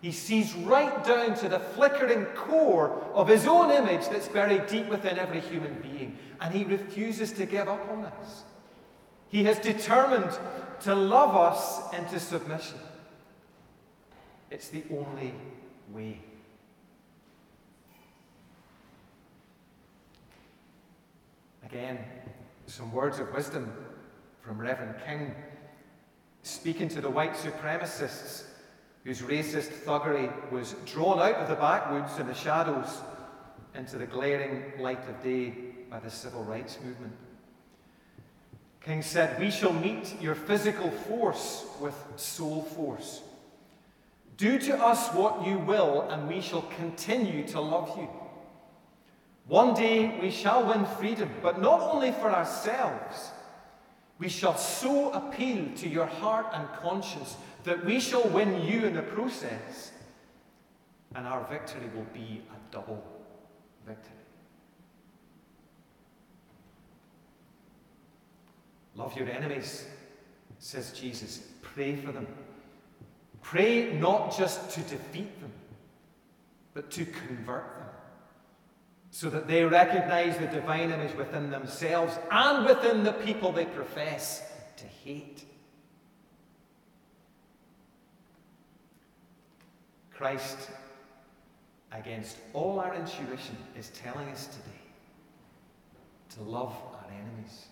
He 0.00 0.12
sees 0.12 0.54
right 0.54 1.04
down 1.04 1.34
to 1.38 1.48
the 1.48 1.58
flickering 1.58 2.24
core 2.26 3.02
of 3.14 3.28
his 3.28 3.46
own 3.46 3.70
image 3.70 4.08
that's 4.08 4.28
buried 4.28 4.66
deep 4.66 4.88
within 4.88 5.18
every 5.18 5.40
human 5.40 5.74
being, 5.80 6.16
and 6.40 6.54
he 6.54 6.64
refuses 6.64 7.32
to 7.32 7.46
give 7.46 7.68
up 7.68 7.88
on 7.90 8.04
us. 8.04 8.44
He 9.28 9.44
has 9.44 9.58
determined 9.58 10.36
to 10.82 10.94
love 10.94 11.36
us 11.36 11.92
into 11.94 12.20
submission. 12.20 12.78
It's 14.50 14.68
the 14.68 14.84
only 14.90 15.34
way. 15.92 16.20
Again, 21.64 21.98
some 22.66 22.92
words 22.92 23.18
of 23.18 23.32
wisdom 23.34 23.72
from 24.40 24.58
Reverend 24.58 24.94
King 25.04 25.34
speaking 26.42 26.88
to 26.88 27.00
the 27.00 27.10
white 27.10 27.34
supremacists 27.34 28.44
whose 29.02 29.20
racist 29.22 29.72
thuggery 29.84 30.30
was 30.52 30.74
drawn 30.84 31.18
out 31.18 31.34
of 31.34 31.48
the 31.48 31.56
backwoods 31.56 32.18
and 32.18 32.28
the 32.28 32.34
shadows 32.34 33.00
into 33.74 33.98
the 33.98 34.06
glaring 34.06 34.72
light 34.78 35.08
of 35.08 35.22
day 35.22 35.54
by 35.90 35.98
the 35.98 36.10
civil 36.10 36.44
rights 36.44 36.78
movement. 36.84 37.12
King 38.86 39.02
said, 39.02 39.40
We 39.40 39.50
shall 39.50 39.72
meet 39.72 40.14
your 40.20 40.36
physical 40.36 40.90
force 40.90 41.66
with 41.80 41.94
soul 42.14 42.62
force. 42.62 43.20
Do 44.36 44.58
to 44.60 44.76
us 44.76 45.12
what 45.12 45.44
you 45.44 45.58
will, 45.58 46.02
and 46.02 46.28
we 46.28 46.40
shall 46.40 46.62
continue 46.62 47.46
to 47.48 47.60
love 47.60 47.98
you. 47.98 48.08
One 49.48 49.74
day 49.74 50.18
we 50.20 50.30
shall 50.30 50.66
win 50.66 50.84
freedom, 50.84 51.30
but 51.42 51.60
not 51.60 51.80
only 51.80 52.12
for 52.12 52.30
ourselves. 52.30 53.30
We 54.18 54.28
shall 54.28 54.56
so 54.56 55.10
appeal 55.10 55.66
to 55.76 55.88
your 55.88 56.06
heart 56.06 56.46
and 56.52 56.68
conscience 56.80 57.36
that 57.64 57.84
we 57.84 57.98
shall 57.98 58.24
win 58.28 58.62
you 58.62 58.86
in 58.86 58.94
the 58.94 59.02
process, 59.02 59.92
and 61.14 61.26
our 61.26 61.44
victory 61.50 61.90
will 61.94 62.06
be 62.14 62.42
a 62.50 62.72
double 62.72 63.02
victory. 63.86 64.15
Love 68.96 69.16
your 69.16 69.28
enemies, 69.28 69.86
says 70.58 70.92
Jesus. 70.92 71.46
Pray 71.60 71.96
for 71.96 72.12
them. 72.12 72.26
Pray 73.42 73.92
not 73.92 74.36
just 74.36 74.70
to 74.70 74.80
defeat 74.80 75.40
them, 75.40 75.52
but 76.74 76.90
to 76.90 77.04
convert 77.04 77.76
them, 77.78 77.88
so 79.10 79.30
that 79.30 79.46
they 79.46 79.64
recognize 79.64 80.36
the 80.38 80.46
divine 80.46 80.90
image 80.90 81.14
within 81.16 81.50
themselves 81.50 82.18
and 82.30 82.66
within 82.66 83.04
the 83.04 83.12
people 83.12 83.52
they 83.52 83.66
profess 83.66 84.50
to 84.76 84.84
hate. 85.04 85.44
Christ, 90.12 90.70
against 91.92 92.38
all 92.54 92.80
our 92.80 92.94
intuition, 92.94 93.56
is 93.78 93.90
telling 93.90 94.28
us 94.30 94.46
today 94.46 94.80
to 96.30 96.42
love 96.42 96.74
our 96.94 97.04
enemies. 97.12 97.66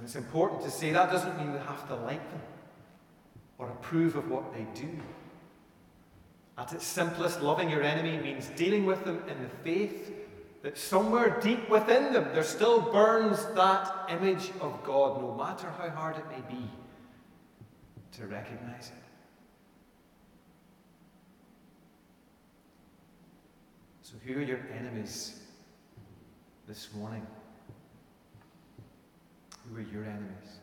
And 0.00 0.06
it's 0.06 0.16
important 0.16 0.62
to 0.62 0.70
say 0.70 0.92
that 0.92 1.12
doesn't 1.12 1.36
mean 1.36 1.52
we 1.52 1.58
have 1.58 1.86
to 1.88 1.94
like 1.94 2.26
them 2.30 2.40
or 3.58 3.68
approve 3.68 4.16
of 4.16 4.30
what 4.30 4.50
they 4.54 4.66
do. 4.74 4.88
At 6.56 6.72
its 6.72 6.86
simplest, 6.86 7.42
loving 7.42 7.68
your 7.68 7.82
enemy 7.82 8.16
means 8.16 8.48
dealing 8.56 8.86
with 8.86 9.04
them 9.04 9.22
in 9.28 9.42
the 9.42 9.50
faith 9.62 10.10
that 10.62 10.78
somewhere 10.78 11.38
deep 11.42 11.68
within 11.68 12.14
them 12.14 12.24
there 12.32 12.42
still 12.42 12.80
burns 12.80 13.44
that 13.54 14.06
image 14.08 14.52
of 14.62 14.82
God, 14.84 15.20
no 15.20 15.34
matter 15.34 15.70
how 15.76 15.90
hard 15.90 16.16
it 16.16 16.24
may 16.30 16.40
be 16.48 16.64
to 18.12 18.26
recognize 18.26 18.88
it. 18.88 19.04
So, 24.00 24.14
who 24.24 24.38
are 24.38 24.42
your 24.42 24.60
enemies 24.78 25.42
this 26.66 26.88
morning? 26.94 27.26
Who 29.70 29.78
are 29.78 29.80
your 29.80 30.04
enemies? 30.04 30.58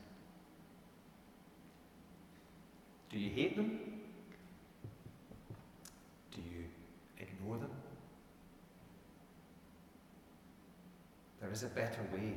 Do 3.09 3.17
you 3.17 3.29
hate 3.29 3.55
them? 3.55 3.79
Do 6.31 6.41
you 6.41 6.65
ignore 7.17 7.57
them? 7.57 7.71
There 11.39 11.51
is 11.51 11.63
a 11.63 11.67
better 11.67 12.01
way, 12.13 12.33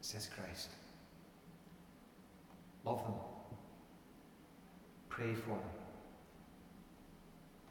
says 0.00 0.28
Christ. 0.34 0.70
Love 2.84 3.02
them. 3.04 3.14
Pray 5.08 5.34
for 5.34 5.50
them. 5.50 5.58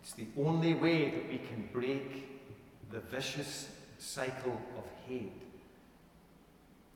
It's 0.02 0.14
the 0.14 0.28
only 0.38 0.74
way 0.74 1.10
that 1.10 1.30
we 1.30 1.40
can 1.40 1.68
break 1.74 2.40
the 2.92 3.00
vicious 3.00 3.68
cycle 3.98 4.62
of 4.78 4.84
hate, 5.08 5.42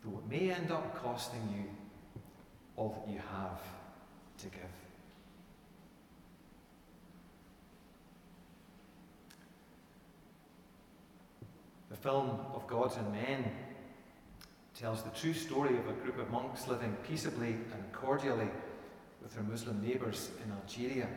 though 0.04 0.20
it 0.20 0.30
may 0.30 0.52
end 0.52 0.72
up 0.72 1.02
costing 1.02 1.42
you 1.56 1.66
all 2.76 2.90
that 3.06 3.12
you 3.12 3.20
have 3.20 3.62
to 4.40 4.46
give. 4.46 4.62
The 11.90 11.98
film 11.98 12.40
of 12.54 12.66
Gods 12.68 12.96
and 12.96 13.12
Men 13.12 13.52
tells 14.74 15.04
the 15.04 15.10
true 15.12 15.34
story 15.34 15.78
of 15.78 15.88
a 15.88 15.94
group 15.94 16.18
of 16.18 16.32
monks 16.32 16.68
living 16.68 16.96
peaceably 17.08 17.50
and 17.50 17.92
cordially 17.94 18.48
with 19.22 19.34
their 19.36 19.44
Muslim 19.44 19.86
neighbours 19.86 20.32
in 20.44 20.52
Algeria. 20.52 21.08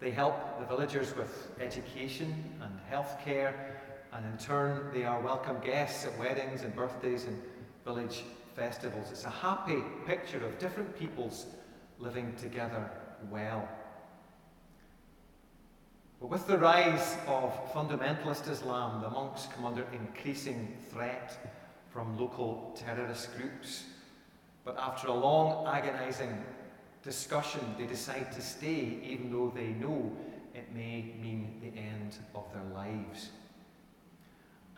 They 0.00 0.10
help 0.10 0.60
the 0.60 0.66
villagers 0.66 1.14
with 1.16 1.50
education 1.60 2.32
and 2.62 2.78
health 2.88 3.18
care, 3.24 3.82
and 4.12 4.24
in 4.24 4.38
turn, 4.38 4.90
they 4.92 5.04
are 5.04 5.20
welcome 5.20 5.58
guests 5.60 6.06
at 6.06 6.18
weddings 6.18 6.62
and 6.62 6.74
birthdays 6.74 7.24
and 7.24 7.40
village 7.84 8.24
festivals. 8.54 9.10
It's 9.10 9.24
a 9.24 9.30
happy 9.30 9.82
picture 10.06 10.44
of 10.44 10.58
different 10.58 10.98
peoples 10.98 11.46
living 11.98 12.34
together 12.36 12.90
well. 13.30 13.68
But 16.20 16.30
with 16.30 16.46
the 16.46 16.58
rise 16.58 17.16
of 17.28 17.52
fundamentalist 17.72 18.50
Islam, 18.50 19.02
the 19.02 19.10
monks 19.10 19.46
come 19.54 19.66
under 19.66 19.86
increasing 19.92 20.76
threat 20.90 21.54
from 21.90 22.18
local 22.18 22.74
terrorist 22.76 23.36
groups. 23.36 23.84
But 24.64 24.76
after 24.78 25.08
a 25.08 25.14
long, 25.14 25.66
agonizing 25.66 26.44
discussion, 27.02 27.60
they 27.78 27.86
decide 27.86 28.32
to 28.32 28.40
stay, 28.40 28.98
even 29.02 29.30
though 29.30 29.52
they 29.54 29.68
know 29.68 30.12
it 30.54 30.74
may 30.74 31.14
mean 31.22 31.60
the 31.62 31.78
end 31.78 32.16
of 32.34 32.44
their 32.52 32.64
lives. 32.74 33.30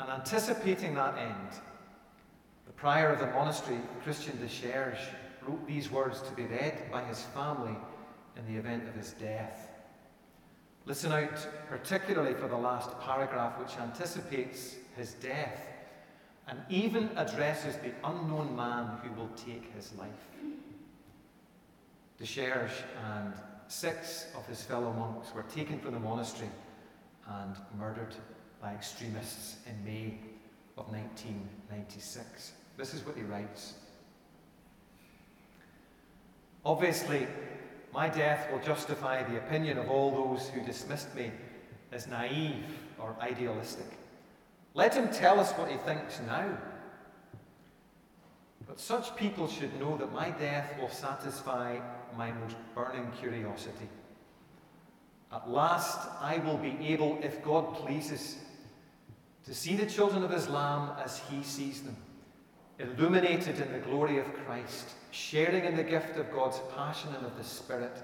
And 0.00 0.08
anticipating 0.08 0.94
that 0.94 1.18
end, 1.18 1.60
the 2.64 2.72
prior 2.72 3.12
of 3.12 3.18
the 3.18 3.26
monastery, 3.26 3.78
Christian 4.02 4.40
de 4.40 4.48
Cherge, 4.48 4.98
wrote 5.46 5.66
these 5.66 5.90
words 5.90 6.22
to 6.22 6.32
be 6.32 6.44
read 6.44 6.90
by 6.90 7.04
his 7.04 7.22
family 7.22 7.76
in 8.34 8.46
the 8.50 8.58
event 8.58 8.88
of 8.88 8.94
his 8.94 9.12
death. 9.12 9.68
Listen 10.86 11.12
out 11.12 11.46
particularly 11.68 12.32
for 12.32 12.48
the 12.48 12.56
last 12.56 12.98
paragraph, 13.00 13.58
which 13.58 13.76
anticipates 13.76 14.76
his 14.96 15.12
death 15.14 15.66
and 16.48 16.58
even 16.70 17.10
addresses 17.16 17.76
the 17.76 17.92
unknown 18.02 18.56
man 18.56 18.98
who 19.02 19.12
will 19.20 19.30
take 19.36 19.70
his 19.74 19.92
life. 19.96 20.08
De 22.18 22.24
Cherge 22.24 22.72
and 23.04 23.34
six 23.68 24.28
of 24.34 24.46
his 24.46 24.62
fellow 24.62 24.92
monks 24.94 25.34
were 25.34 25.44
taken 25.44 25.78
from 25.78 25.92
the 25.92 26.00
monastery 26.00 26.50
and 27.28 27.56
murdered 27.78 28.14
by 28.60 28.72
extremists 28.72 29.56
in 29.66 29.84
May 29.84 30.18
of 30.76 30.88
1996. 30.88 32.52
This 32.76 32.94
is 32.94 33.04
what 33.04 33.16
he 33.16 33.22
writes. 33.22 33.74
Obviously, 36.64 37.26
my 37.92 38.08
death 38.08 38.50
will 38.52 38.60
justify 38.60 39.22
the 39.22 39.38
opinion 39.38 39.78
of 39.78 39.90
all 39.90 40.10
those 40.10 40.48
who 40.48 40.60
dismissed 40.62 41.14
me 41.14 41.30
as 41.92 42.06
naive 42.06 42.64
or 42.98 43.16
idealistic. 43.20 43.86
Let 44.74 44.94
him 44.94 45.08
tell 45.08 45.40
us 45.40 45.52
what 45.52 45.70
he 45.70 45.76
thinks 45.78 46.20
now. 46.26 46.56
But 48.68 48.78
such 48.78 49.16
people 49.16 49.48
should 49.48 49.78
know 49.80 49.96
that 49.96 50.12
my 50.12 50.30
death 50.30 50.78
will 50.78 50.90
satisfy 50.90 51.78
my 52.16 52.30
most 52.32 52.56
burning 52.74 53.10
curiosity. 53.18 53.88
At 55.32 55.48
last, 55.48 56.08
I 56.20 56.38
will 56.38 56.58
be 56.58 56.76
able, 56.86 57.18
if 57.22 57.42
God 57.42 57.74
pleases, 57.74 58.36
to 59.44 59.54
see 59.54 59.76
the 59.76 59.86
children 59.86 60.22
of 60.22 60.32
Islam 60.32 60.92
as 61.02 61.18
He 61.30 61.42
sees 61.42 61.82
them, 61.82 61.96
illuminated 62.78 63.60
in 63.60 63.72
the 63.72 63.78
glory 63.78 64.18
of 64.18 64.32
Christ, 64.44 64.90
sharing 65.10 65.64
in 65.64 65.76
the 65.76 65.82
gift 65.82 66.16
of 66.16 66.32
God's 66.32 66.60
passion 66.74 67.14
and 67.16 67.26
of 67.26 67.36
the 67.36 67.44
Spirit, 67.44 67.96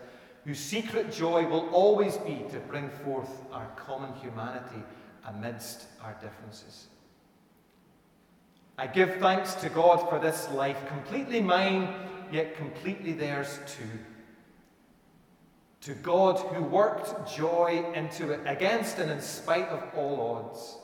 whose 0.45 0.59
secret 0.59 1.13
joy 1.13 1.47
will 1.47 1.69
always 1.71 2.17
be 2.19 2.45
to 2.51 2.59
bring 2.69 2.89
forth 3.05 3.31
our 3.53 3.67
common 3.77 4.15
humanity 4.15 4.83
amidst 5.27 5.87
our 6.03 6.17
differences. 6.21 6.87
I 8.79 8.87
give 8.87 9.17
thanks 9.17 9.55
to 9.57 9.69
God 9.69 10.09
for 10.09 10.19
this 10.19 10.51
life, 10.53 10.87
completely 10.87 11.41
mine, 11.41 11.95
yet 12.31 12.57
completely 12.57 13.13
theirs 13.13 13.59
too. 13.67 13.99
To 15.83 15.95
God 15.95 16.39
who 16.39 16.63
worked 16.63 17.35
joy 17.35 17.85
into 17.95 18.33
it 18.33 18.41
against 18.45 18.99
and 18.99 19.11
in 19.11 19.21
spite 19.21 19.69
of 19.69 19.83
all 19.97 20.21
odds. 20.21 20.77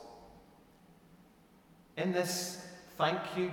In 2.02 2.10
this 2.10 2.60
thank 2.98 3.20
you, 3.36 3.52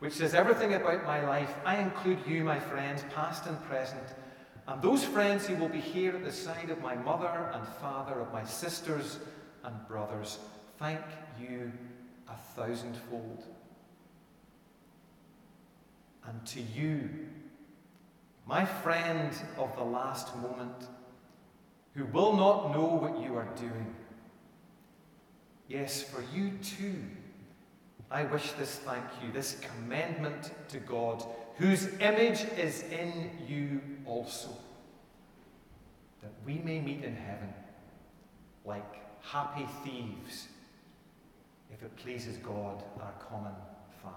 which 0.00 0.14
says 0.14 0.34
everything 0.34 0.74
about 0.74 1.04
my 1.04 1.24
life, 1.24 1.54
I 1.64 1.76
include 1.76 2.18
you, 2.26 2.42
my 2.42 2.58
friends, 2.58 3.04
past 3.14 3.46
and 3.46 3.62
present, 3.66 4.02
and 4.66 4.82
those 4.82 5.04
friends 5.04 5.46
who 5.46 5.54
will 5.54 5.68
be 5.68 5.78
here 5.78 6.16
at 6.16 6.24
the 6.24 6.32
side 6.32 6.70
of 6.70 6.82
my 6.82 6.96
mother 6.96 7.52
and 7.54 7.64
father, 7.80 8.18
of 8.18 8.32
my 8.32 8.44
sisters 8.44 9.20
and 9.62 9.76
brothers. 9.86 10.40
Thank 10.76 11.02
you 11.40 11.70
a 12.28 12.34
thousandfold. 12.56 13.44
And 16.26 16.44
to 16.46 16.60
you, 16.60 17.08
my 18.44 18.64
friend 18.64 19.30
of 19.56 19.76
the 19.76 19.84
last 19.84 20.34
moment, 20.38 20.88
who 21.94 22.06
will 22.06 22.32
not 22.32 22.72
know 22.72 22.86
what 22.86 23.22
you 23.22 23.36
are 23.36 23.48
doing. 23.54 23.94
Yes, 25.68 26.02
for 26.02 26.24
you 26.34 26.58
too, 26.58 26.96
I 28.14 28.22
wish 28.22 28.52
this 28.52 28.76
thank 28.76 29.04
you, 29.20 29.32
this 29.32 29.58
commandment 29.58 30.52
to 30.68 30.78
God, 30.78 31.26
whose 31.56 31.88
image 31.98 32.44
is 32.56 32.84
in 32.84 33.32
you 33.44 33.80
also, 34.06 34.50
that 36.22 36.30
we 36.46 36.58
may 36.58 36.80
meet 36.80 37.02
in 37.02 37.16
heaven 37.16 37.52
like 38.64 38.84
happy 39.20 39.66
thieves 39.82 40.46
if 41.72 41.82
it 41.82 41.96
pleases 41.96 42.36
God, 42.36 42.84
our 43.00 43.14
common 43.28 43.52
Father. 44.00 44.14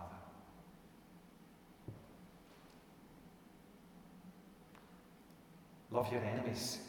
Love 5.89 6.11
your 6.11 6.21
enemies, 6.21 6.81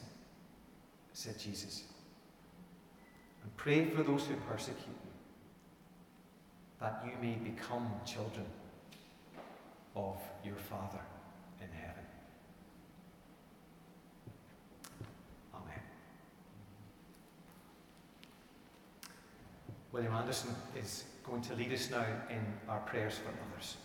said 1.14 1.38
Jesus, 1.38 1.84
and 3.42 3.56
pray 3.56 3.86
for 3.86 4.02
those 4.02 4.26
who 4.26 4.34
persecute 4.46 4.76
you, 4.86 5.07
that 6.80 7.04
you 7.04 7.12
may 7.20 7.34
become 7.34 7.90
children 8.06 8.46
of 9.96 10.16
your 10.44 10.54
Father 10.54 11.00
in 11.60 11.68
heaven. 11.72 12.04
Amen. 15.54 15.82
William 19.92 20.14
Anderson 20.14 20.54
is 20.76 21.04
going 21.24 21.42
to 21.42 21.54
lead 21.54 21.72
us 21.72 21.90
now 21.90 22.06
in 22.30 22.40
our 22.68 22.80
prayers 22.80 23.14
for 23.18 23.30
others. 23.30 23.76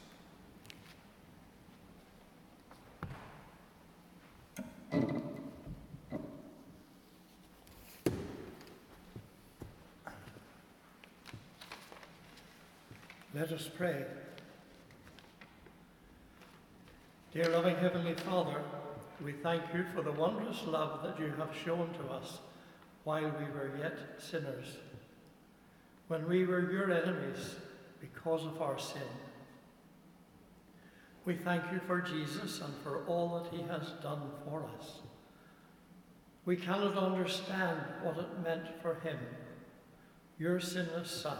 Let 13.35 13.51
us 13.51 13.67
pray. 13.75 14.05
Dear 17.33 17.49
loving 17.49 17.75
Heavenly 17.77 18.13
Father, 18.13 18.61
we 19.25 19.31
thank 19.31 19.63
you 19.73 19.85
for 19.95 20.03
the 20.03 20.11
wondrous 20.11 20.61
love 20.67 21.01
that 21.01 21.19
you 21.19 21.33
have 21.39 21.49
shown 21.65 21.89
to 21.93 22.13
us 22.13 22.41
while 23.05 23.23
we 23.23 23.45
were 23.45 23.71
yet 23.79 23.97
sinners, 24.19 24.77
when 26.09 26.29
we 26.29 26.45
were 26.45 26.71
your 26.71 26.91
enemies 26.91 27.55
because 27.99 28.45
of 28.45 28.61
our 28.61 28.77
sin. 28.77 29.01
We 31.25 31.33
thank 31.33 31.63
you 31.71 31.81
for 31.87 32.01
Jesus 32.01 32.61
and 32.61 32.75
for 32.83 33.03
all 33.07 33.39
that 33.39 33.51
he 33.51 33.63
has 33.63 33.93
done 34.03 34.21
for 34.45 34.69
us. 34.77 34.99
We 36.45 36.55
cannot 36.55 36.99
understand 36.99 37.79
what 38.03 38.19
it 38.19 38.43
meant 38.43 38.79
for 38.83 38.99
him, 38.99 39.17
your 40.37 40.59
sinless 40.59 41.09
Son, 41.09 41.37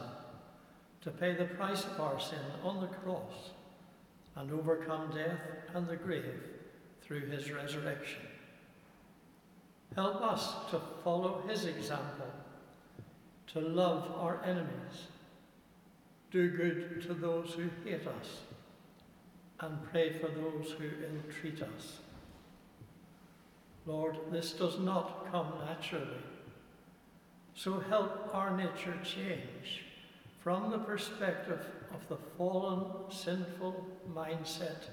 to 1.03 1.11
pay 1.11 1.33
the 1.33 1.45
price 1.45 1.83
of 1.83 1.99
our 1.99 2.19
sin 2.19 2.39
on 2.63 2.79
the 2.79 2.87
cross 2.87 3.51
and 4.35 4.51
overcome 4.51 5.11
death 5.13 5.39
and 5.73 5.87
the 5.87 5.97
grave 5.97 6.41
through 7.01 7.27
his 7.27 7.51
resurrection. 7.51 8.21
Help 9.95 10.21
us 10.21 10.53
to 10.71 10.79
follow 11.03 11.43
his 11.47 11.65
example, 11.65 12.31
to 13.47 13.59
love 13.59 14.09
our 14.17 14.41
enemies, 14.45 15.07
do 16.31 16.49
good 16.49 17.01
to 17.01 17.13
those 17.13 17.53
who 17.53 17.69
hate 17.83 18.07
us, 18.07 18.39
and 19.59 19.77
pray 19.91 20.13
for 20.13 20.29
those 20.29 20.71
who 20.71 20.85
ill 20.85 21.33
treat 21.41 21.61
us. 21.61 21.99
Lord, 23.85 24.17
this 24.31 24.53
does 24.53 24.79
not 24.79 25.29
come 25.31 25.53
naturally. 25.65 26.23
So 27.55 27.79
help 27.89 28.33
our 28.33 28.55
nature 28.55 28.97
change 29.03 29.83
from 30.43 30.71
the 30.71 30.77
perspective 30.77 31.65
of 31.93 32.07
the 32.09 32.17
fallen, 32.37 32.85
sinful 33.09 33.87
mindset 34.13 34.89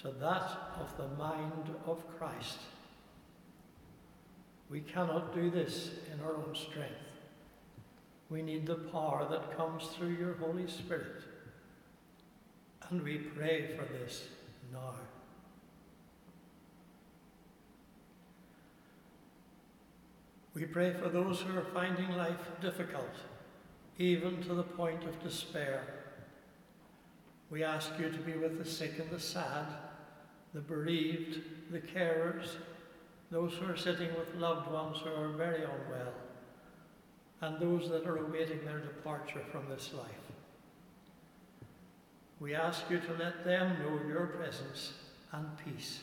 to 0.00 0.08
that 0.08 0.72
of 0.80 0.96
the 0.96 1.08
mind 1.18 1.68
of 1.86 2.02
Christ. 2.18 2.58
We 4.70 4.80
cannot 4.80 5.34
do 5.34 5.50
this 5.50 5.90
in 6.10 6.24
our 6.24 6.34
own 6.34 6.54
strength. 6.54 6.94
We 8.30 8.40
need 8.40 8.66
the 8.66 8.76
power 8.76 9.28
that 9.30 9.54
comes 9.54 9.88
through 9.88 10.14
your 10.14 10.32
Holy 10.34 10.66
Spirit. 10.66 11.22
And 12.88 13.02
we 13.02 13.18
pray 13.18 13.76
for 13.76 13.84
this 13.92 14.24
now. 14.72 14.94
We 20.54 20.64
pray 20.64 20.94
for 20.94 21.10
those 21.10 21.40
who 21.40 21.58
are 21.58 21.66
finding 21.74 22.10
life 22.16 22.50
difficult, 22.60 23.14
even 23.98 24.42
to 24.42 24.54
the 24.54 24.62
point 24.62 25.04
of 25.04 25.22
despair. 25.22 25.84
We 27.50 27.62
ask 27.62 27.90
you 27.98 28.10
to 28.10 28.18
be 28.18 28.32
with 28.32 28.58
the 28.58 28.64
sick 28.64 28.98
and 28.98 29.10
the 29.10 29.20
sad, 29.20 29.66
the 30.54 30.60
bereaved, 30.60 31.40
the 31.70 31.80
carers, 31.80 32.56
those 33.30 33.54
who 33.54 33.70
are 33.70 33.76
sitting 33.76 34.08
with 34.18 34.34
loved 34.36 34.70
ones 34.70 34.98
who 34.98 35.10
are 35.10 35.28
very 35.28 35.62
unwell, 35.62 36.12
and 37.42 37.58
those 37.58 37.90
that 37.90 38.06
are 38.06 38.18
awaiting 38.18 38.64
their 38.64 38.80
departure 38.80 39.42
from 39.50 39.68
this 39.68 39.92
life. 39.94 40.06
We 42.40 42.54
ask 42.54 42.82
you 42.90 42.98
to 42.98 43.12
let 43.22 43.44
them 43.44 43.76
know 43.78 44.00
your 44.08 44.26
presence 44.26 44.94
and 45.32 45.46
peace. 45.64 46.00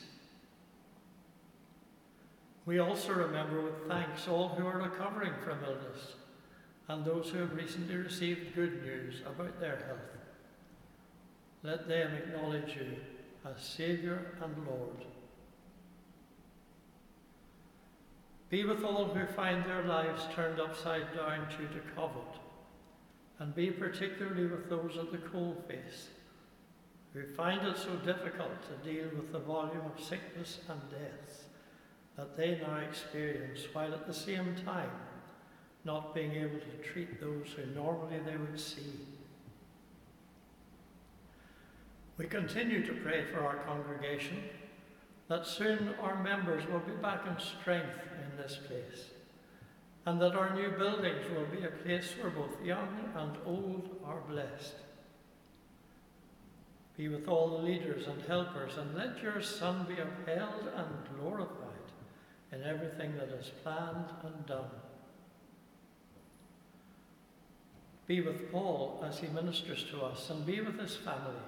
We 2.66 2.78
also 2.78 3.12
remember 3.12 3.60
with 3.62 3.88
thanks 3.88 4.28
all 4.28 4.48
who 4.50 4.66
are 4.66 4.78
recovering 4.78 5.32
from 5.44 5.58
illness 5.64 6.14
and 6.90 7.04
those 7.04 7.28
who 7.28 7.38
have 7.38 7.54
recently 7.54 7.94
received 7.94 8.52
good 8.52 8.82
news 8.82 9.20
about 9.24 9.60
their 9.60 9.76
health. 9.86 9.98
Let 11.62 11.86
them 11.86 12.14
acknowledge 12.14 12.74
you 12.74 12.96
as 13.48 13.62
Saviour 13.62 14.18
and 14.42 14.66
Lord. 14.66 15.04
Be 18.48 18.64
with 18.64 18.82
all 18.82 19.04
who 19.04 19.24
find 19.34 19.64
their 19.64 19.84
lives 19.84 20.26
turned 20.34 20.58
upside 20.58 21.14
down 21.14 21.46
due 21.50 21.68
to 21.68 22.00
COVID, 22.00 22.40
and 23.38 23.54
be 23.54 23.70
particularly 23.70 24.48
with 24.48 24.68
those 24.68 24.96
at 24.98 25.12
the 25.12 25.18
coalface 25.18 26.08
who 27.12 27.24
find 27.36 27.64
it 27.68 27.76
so 27.76 27.94
difficult 28.04 28.50
to 28.64 28.90
deal 28.90 29.06
with 29.14 29.30
the 29.30 29.38
volume 29.38 29.82
of 29.94 30.04
sickness 30.04 30.58
and 30.68 30.80
death 30.90 31.44
that 32.16 32.36
they 32.36 32.60
now 32.60 32.78
experience, 32.78 33.60
while 33.72 33.94
at 33.94 34.08
the 34.08 34.14
same 34.14 34.56
time 34.64 34.90
not 35.84 36.14
being 36.14 36.32
able 36.32 36.58
to 36.58 36.88
treat 36.88 37.20
those 37.20 37.48
who 37.56 37.66
normally 37.74 38.18
they 38.24 38.36
would 38.36 38.58
see. 38.58 39.00
We 42.18 42.26
continue 42.26 42.86
to 42.86 42.92
pray 42.92 43.24
for 43.32 43.40
our 43.40 43.56
congregation 43.64 44.42
that 45.28 45.46
soon 45.46 45.94
our 46.02 46.22
members 46.22 46.66
will 46.68 46.80
be 46.80 46.92
back 47.00 47.26
in 47.26 47.38
strength 47.38 47.98
in 48.18 48.36
this 48.36 48.58
place 48.66 49.06
and 50.06 50.20
that 50.20 50.34
our 50.34 50.54
new 50.54 50.70
buildings 50.70 51.24
will 51.34 51.46
be 51.46 51.64
a 51.64 51.70
place 51.70 52.14
where 52.20 52.30
both 52.30 52.62
young 52.64 53.10
and 53.16 53.36
old 53.46 53.96
are 54.04 54.20
blessed. 54.28 54.74
Be 56.96 57.08
with 57.08 57.28
all 57.28 57.48
the 57.48 57.64
leaders 57.64 58.06
and 58.06 58.20
helpers 58.22 58.76
and 58.76 58.94
let 58.94 59.22
your 59.22 59.40
Son 59.40 59.86
be 59.88 59.94
upheld 59.94 60.68
and 60.76 61.18
glorified 61.18 61.68
in 62.52 62.62
everything 62.62 63.14
that 63.16 63.28
is 63.28 63.50
planned 63.62 64.06
and 64.24 64.46
done. 64.46 64.70
Be 68.10 68.20
with 68.20 68.50
Paul 68.50 69.04
as 69.06 69.20
he 69.20 69.28
ministers 69.28 69.84
to 69.92 70.00
us 70.00 70.30
and 70.30 70.44
be 70.44 70.60
with 70.60 70.80
his 70.80 70.96
family. 70.96 71.44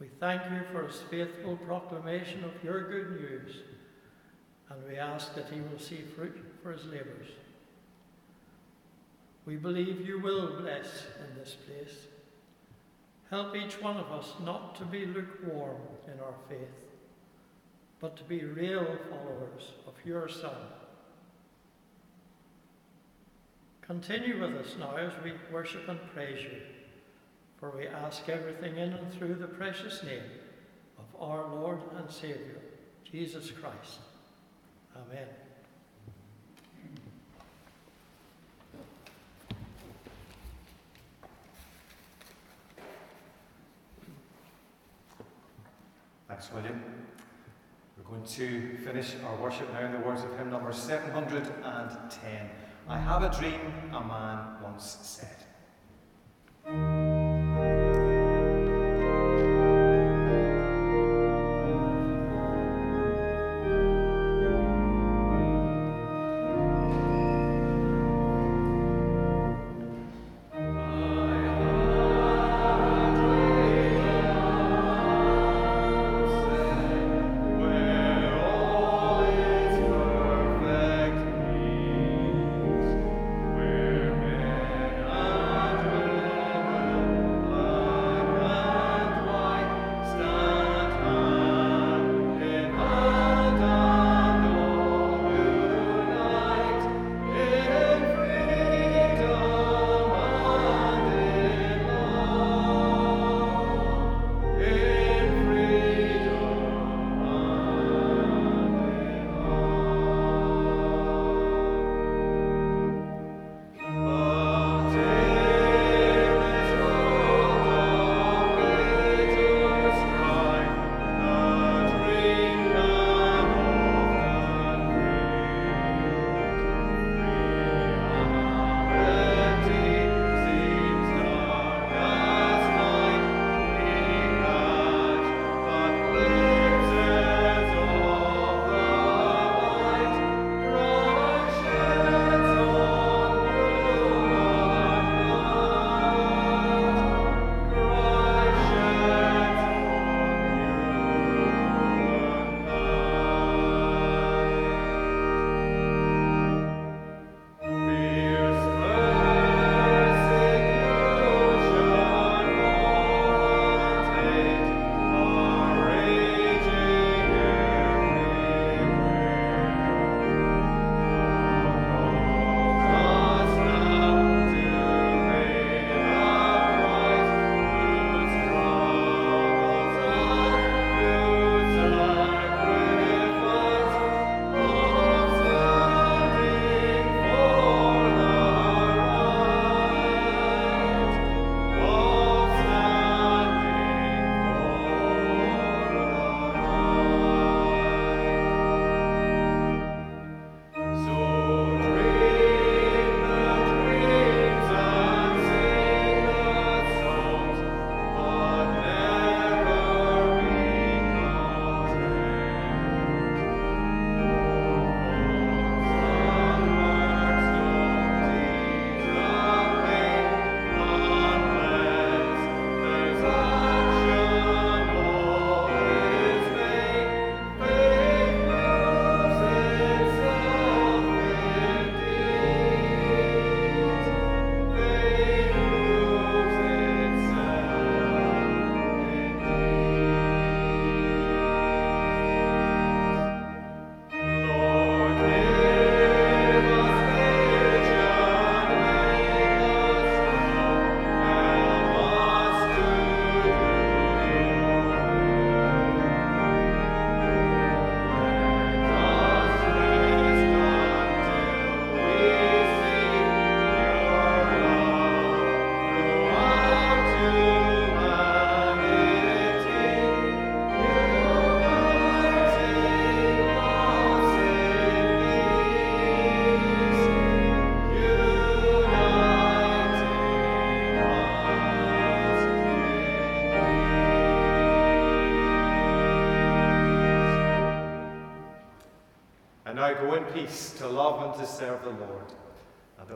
We 0.00 0.08
thank 0.18 0.42
you 0.50 0.62
for 0.72 0.88
his 0.88 1.02
faithful 1.08 1.56
proclamation 1.58 2.42
of 2.42 2.64
your 2.64 2.90
good 2.90 3.20
news, 3.20 3.58
and 4.68 4.84
we 4.88 4.96
ask 4.96 5.32
that 5.36 5.50
he 5.50 5.60
will 5.60 5.78
see 5.78 6.02
fruit 6.16 6.42
for 6.64 6.72
his 6.72 6.84
labours. 6.86 7.28
We 9.46 9.54
believe 9.54 10.04
you 10.04 10.18
will 10.18 10.60
bless 10.60 11.04
in 11.20 11.38
this 11.38 11.58
place. 11.64 11.96
Help 13.30 13.54
each 13.54 13.80
one 13.80 13.98
of 13.98 14.10
us 14.10 14.32
not 14.44 14.74
to 14.78 14.84
be 14.84 15.06
lukewarm 15.06 15.80
in 16.12 16.18
our 16.18 16.34
faith 16.48 16.74
but 18.00 18.16
to 18.16 18.24
be 18.24 18.44
real 18.44 18.98
followers 19.08 19.74
of 19.86 19.94
your 20.04 20.28
Son. 20.28 20.56
Continue 23.86 24.40
with 24.40 24.54
us 24.54 24.76
now 24.78 24.96
as 24.96 25.12
we 25.22 25.32
worship 25.52 25.86
and 25.90 26.00
praise 26.14 26.42
you, 26.42 26.56
for 27.60 27.70
we 27.76 27.86
ask 27.86 28.26
everything 28.30 28.78
in 28.78 28.94
and 28.94 29.12
through 29.12 29.34
the 29.34 29.46
precious 29.46 30.02
name 30.02 30.22
of 30.98 31.04
our 31.20 31.46
Lord 31.54 31.80
and 31.98 32.10
Saviour, 32.10 32.62
Jesus 33.04 33.50
Christ. 33.50 33.98
Amen. 34.96 35.26
Thanks, 46.26 46.50
William. 46.54 46.82
We're 47.98 48.04
going 48.04 48.24
to 48.24 48.78
finish 48.78 49.14
our 49.26 49.36
worship 49.36 49.70
now 49.74 49.84
in 49.84 49.92
the 49.92 49.98
words 49.98 50.24
of 50.24 50.34
hymn 50.38 50.48
number 50.48 50.72
710. 50.72 52.63
I 52.86 52.98
have 52.98 53.22
a 53.22 53.30
dream, 53.30 53.60
a 53.94 54.00
man 54.00 54.62
once 54.62 54.98
said. 55.02 55.36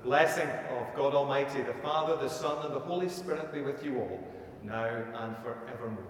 Blessing 0.08 0.48
of 0.70 0.96
God 0.96 1.14
Almighty, 1.14 1.60
the 1.60 1.74
Father, 1.82 2.16
the 2.16 2.30
Son, 2.30 2.64
and 2.64 2.74
the 2.74 2.80
Holy 2.80 3.10
Spirit 3.10 3.52
be 3.52 3.60
with 3.60 3.84
you 3.84 3.98
all, 3.98 4.26
now 4.64 4.86
and 4.86 5.36
forevermore. 5.42 6.02